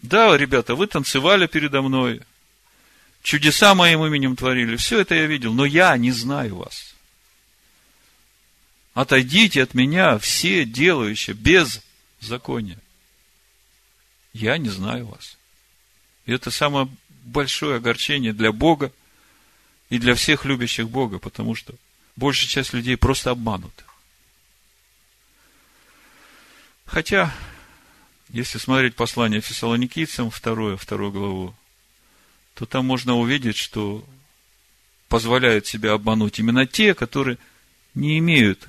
[0.00, 2.22] да, ребята, вы танцевали передо мной,
[3.24, 6.94] чудеса моим именем творили, все это я видел, но я не знаю вас.
[8.94, 11.80] Отойдите от меня, все делающие без
[12.20, 12.78] закония.
[14.32, 15.36] Я не знаю вас.
[16.30, 16.88] И это самое
[17.24, 18.92] большое огорчение для Бога
[19.88, 21.74] и для всех любящих Бога, потому что
[22.14, 23.82] большая часть людей просто обмануты.
[26.86, 27.34] Хотя,
[28.28, 31.54] если смотреть послание фессалоникийцам, второе, вторую главу,
[32.54, 34.04] то там можно увидеть, что
[35.08, 37.38] позволяют себя обмануть именно те, которые
[37.94, 38.68] не имеют,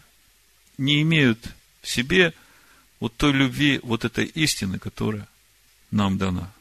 [0.79, 1.37] не имеют
[1.83, 2.33] в себе
[2.99, 5.27] вот той любви, вот этой истины, которая
[5.91, 6.51] нам дана.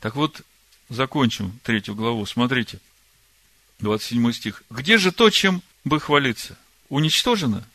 [0.00, 0.42] Так вот,
[0.88, 2.26] закончим третью главу.
[2.26, 2.80] Смотрите,
[3.80, 4.62] 27 стих.
[4.70, 6.58] Где же то, чем бы хвалиться?
[6.88, 7.66] Уничтожено?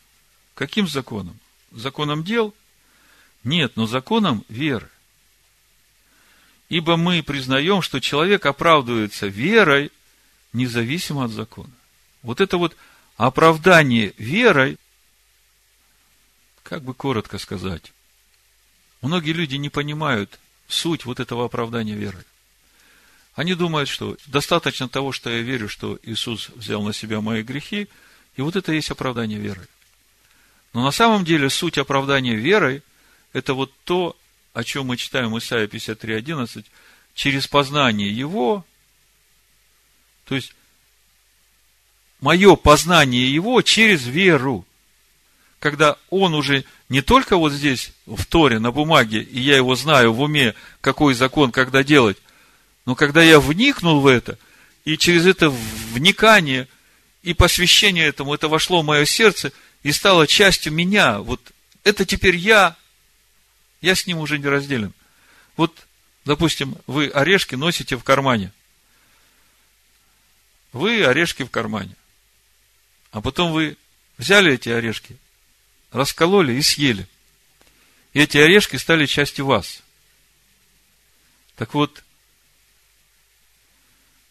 [0.54, 1.38] Каким законом?
[1.70, 2.54] Законом дел?
[3.44, 4.88] Нет, но законом веры.
[6.68, 9.90] Ибо мы признаем, что человек оправдывается верой,
[10.52, 11.72] независимо от закона.
[12.22, 12.76] Вот это вот
[13.16, 14.78] оправдание верой,
[16.62, 17.92] как бы коротко сказать,
[19.00, 20.38] многие люди не понимают
[20.72, 22.24] суть вот этого оправдания верой.
[23.34, 27.88] Они думают, что достаточно того, что я верю, что Иисус взял на себя мои грехи,
[28.36, 29.66] и вот это и есть оправдание верой.
[30.72, 32.82] Но на самом деле суть оправдания верой–
[33.32, 34.16] это вот то,
[34.52, 36.64] о чем мы читаем Исайя 53.11,
[37.14, 38.64] через познание Его,
[40.24, 40.54] то есть
[42.20, 44.66] мое познание Его через веру.
[45.58, 50.12] Когда Он уже не только вот здесь, в Торе, на бумаге, и я его знаю
[50.12, 52.18] в уме, какой закон, когда делать,
[52.84, 54.36] но когда я вникнул в это,
[54.84, 56.68] и через это вникание
[57.22, 61.40] и посвящение этому, это вошло в мое сердце и стало частью меня, вот
[61.82, 62.76] это теперь я,
[63.80, 64.92] я с ним уже не разделен.
[65.56, 65.74] Вот,
[66.26, 68.52] допустим, вы орешки носите в кармане.
[70.74, 71.96] Вы орешки в кармане.
[73.12, 73.78] А потом вы
[74.18, 75.16] взяли эти орешки,
[75.92, 77.06] раскололи и съели.
[78.12, 79.82] И эти орешки стали частью вас.
[81.56, 82.02] Так вот,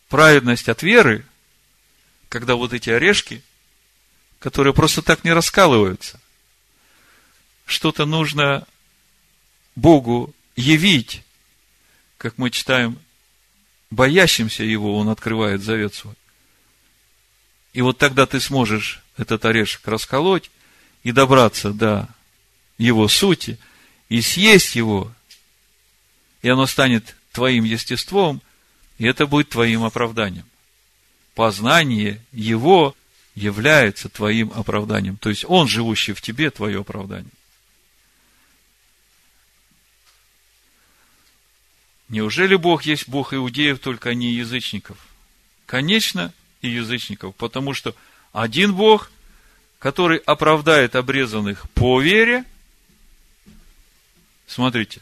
[0.10, 1.26] праведность от веры,
[2.30, 3.42] когда вот эти орешки,
[4.40, 6.20] которые просто так не раскалываются,
[7.66, 8.68] что-то нужно
[9.76, 11.24] Богу явить,
[12.18, 13.00] как мы читаем,
[13.90, 16.16] боящимся Его Он открывает завет свой.
[17.74, 20.52] И вот тогда ты сможешь этот орешек расколоть
[21.04, 22.08] и добраться до
[22.78, 23.58] его сути,
[24.10, 25.12] и съесть его,
[26.42, 28.42] и оно станет твоим естеством,
[28.98, 30.46] и это будет твоим оправданием.
[31.36, 32.96] Познание Его
[33.36, 35.18] является твоим оправданием.
[35.18, 37.32] То есть Он, живущий в тебе, твое оправдание.
[42.10, 44.98] Неужели Бог есть Бог иудеев, только не язычников?
[45.66, 47.96] Конечно, и язычников, потому что
[48.34, 49.12] один Бог,
[49.82, 52.46] который оправдает обрезанных по вере,
[54.48, 55.02] смотрите,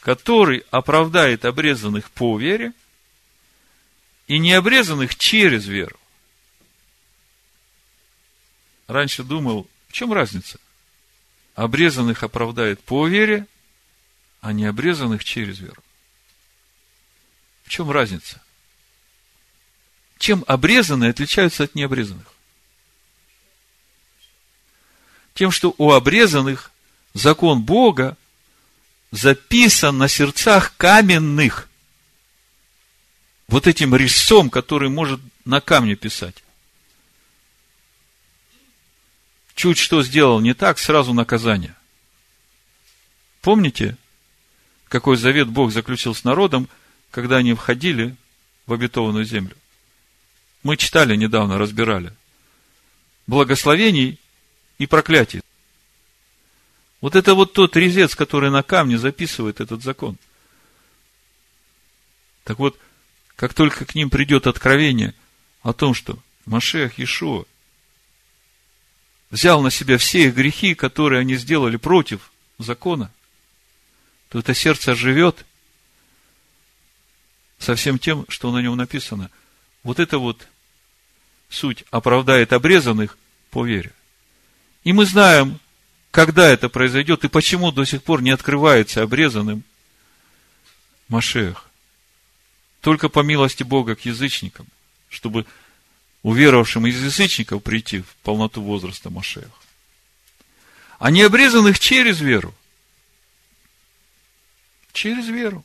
[0.00, 2.72] который оправдает обрезанных по вере–
[4.28, 5.98] и не обрезанных через веру.
[8.86, 10.60] Раньше думал, в чем разница?
[11.54, 13.46] Обрезанных оправдает по вере,
[14.40, 15.82] а не обрезанных через веру.
[17.64, 18.40] В чем разница?
[20.18, 22.26] Чем обрезанные отличаются от необрезанных?
[25.38, 26.72] Тем, что у обрезанных
[27.14, 28.16] закон Бога
[29.12, 31.68] записан на сердцах каменных.
[33.46, 36.42] Вот этим резцом, который может на камне писать.
[39.54, 41.76] Чуть что сделал не так, сразу наказание.
[43.40, 43.96] Помните,
[44.88, 46.68] какой завет Бог заключил с народом,
[47.12, 48.16] когда они входили
[48.66, 49.56] в обетованную землю?
[50.64, 52.12] Мы читали недавно, разбирали.
[53.28, 54.18] Благословений
[54.78, 55.42] и проклятий.
[57.00, 60.16] Вот это вот тот резец, который на камне записывает этот закон.
[62.44, 62.78] Так вот,
[63.36, 65.14] как только к ним придет откровение
[65.62, 67.44] о том, что Машех Иешуа
[69.30, 73.12] взял на себя все их грехи, которые они сделали против закона,
[74.30, 75.44] то это сердце живет
[77.58, 79.30] со всем тем, что на нем написано.
[79.82, 80.48] Вот это вот
[81.48, 83.16] суть оправдает обрезанных
[83.50, 83.92] по вере.
[84.84, 85.58] И мы знаем,
[86.10, 89.64] когда это произойдет и почему до сих пор не открывается обрезанным
[91.08, 91.68] Машех.
[92.80, 94.66] Только по милости Бога к язычникам,
[95.08, 95.46] чтобы
[96.22, 99.48] уверовавшим из язычников прийти в полноту возраста Машех.
[100.98, 102.54] А не обрезанных через веру.
[104.92, 105.64] Через веру.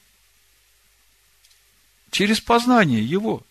[2.11, 3.41] Через познание Его.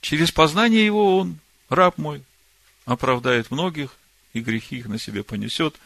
[0.00, 1.38] Через познание Его Он,
[1.68, 2.22] раб мой,
[2.84, 3.96] оправдает многих,
[4.32, 5.76] и грехи их на себе понесет.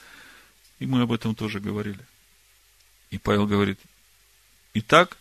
[0.78, 2.00] И мы об этом тоже говорили.
[3.10, 3.78] И Павел говорит,
[4.74, 5.16] итак,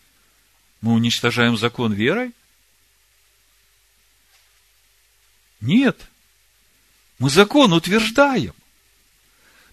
[0.82, 2.34] мы уничтожаем закон верой?
[5.60, 6.08] Нет.
[7.20, 8.54] Мы закон утверждаем.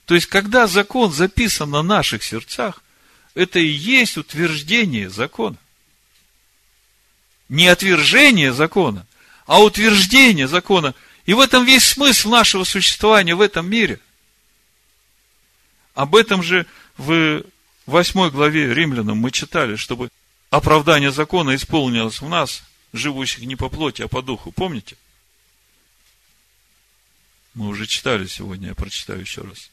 [0.07, 2.83] То есть, когда закон записан на наших сердцах,
[3.35, 5.57] это и есть утверждение закона.
[7.49, 9.07] Не отвержение закона,
[9.47, 10.95] а утверждение закона.
[11.27, 13.99] И в этом весь смысл нашего существования в этом мире.
[15.95, 17.45] Об этом же в
[17.87, 20.11] восьмой главе Римлянам мы читали, чтобы
[20.51, 24.53] оправдание закона исполнилось в нас, живущих не по плоти, а по духу.
[24.53, 24.97] Помните?
[27.55, 29.71] Мы уже читали сегодня, я прочитаю еще раз.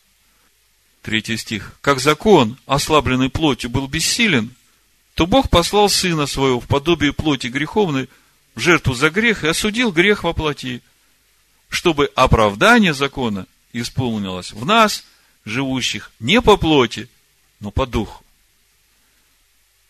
[1.01, 1.77] Третий стих.
[1.81, 4.53] Как закон, ослабленный плотью, был бессилен,
[5.15, 8.07] то Бог послал Сына Своего в подобие плоти греховной,
[8.53, 10.81] в жертву за грех, и осудил грех во плоти,
[11.71, 15.05] чтобы оправдание закона исполнилось в нас,
[15.45, 17.09] живущих не по плоти,
[17.61, 18.23] но по духу.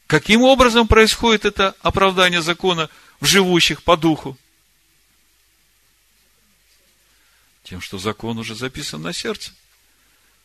[0.05, 2.89] Каким образом происходит это оправдание закона
[3.19, 4.37] в живущих по духу?
[7.63, 9.51] Тем, что закон уже записан на сердце.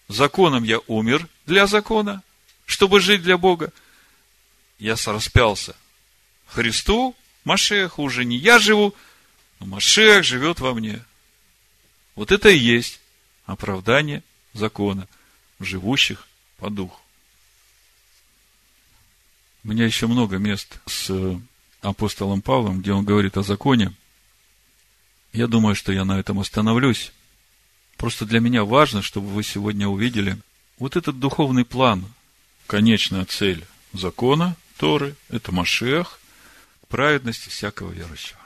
[0.08, 2.22] Законом я умер для закона,
[2.64, 3.72] чтобы жить для Бога.
[4.78, 5.76] Я распялся
[6.46, 7.14] Христу,
[7.44, 8.94] Машех, уже не я живу,
[9.60, 11.04] но Машех живет во мне.
[12.16, 13.00] Вот это и есть
[13.44, 14.22] оправдание
[14.54, 15.06] закона,
[15.60, 16.26] живущих
[16.56, 17.00] по духу.
[19.62, 21.38] У меня еще много мест с
[21.82, 23.92] апостолом Павлом, где он говорит о законе.
[25.32, 27.12] Я думаю, что я на этом остановлюсь.
[27.96, 30.38] Просто для меня важно, чтобы вы сегодня увидели
[30.78, 32.04] вот этот духовный план,
[32.66, 36.20] конечная цель закона Торы, это Машех,
[36.88, 38.40] праведности всякого верующего.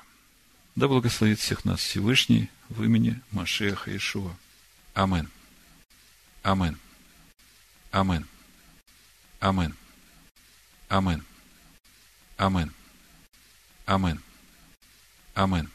[0.77, 4.35] Да благословит всех нас Всевышний в имени Машеха Ишуа.
[4.95, 5.29] Амен.
[6.43, 6.79] Амен.
[7.93, 8.27] Амен.
[9.41, 9.75] Амен.
[10.89, 11.25] Амен.
[12.39, 12.73] Амен.
[13.87, 14.23] Амен.
[15.35, 15.71] Амен.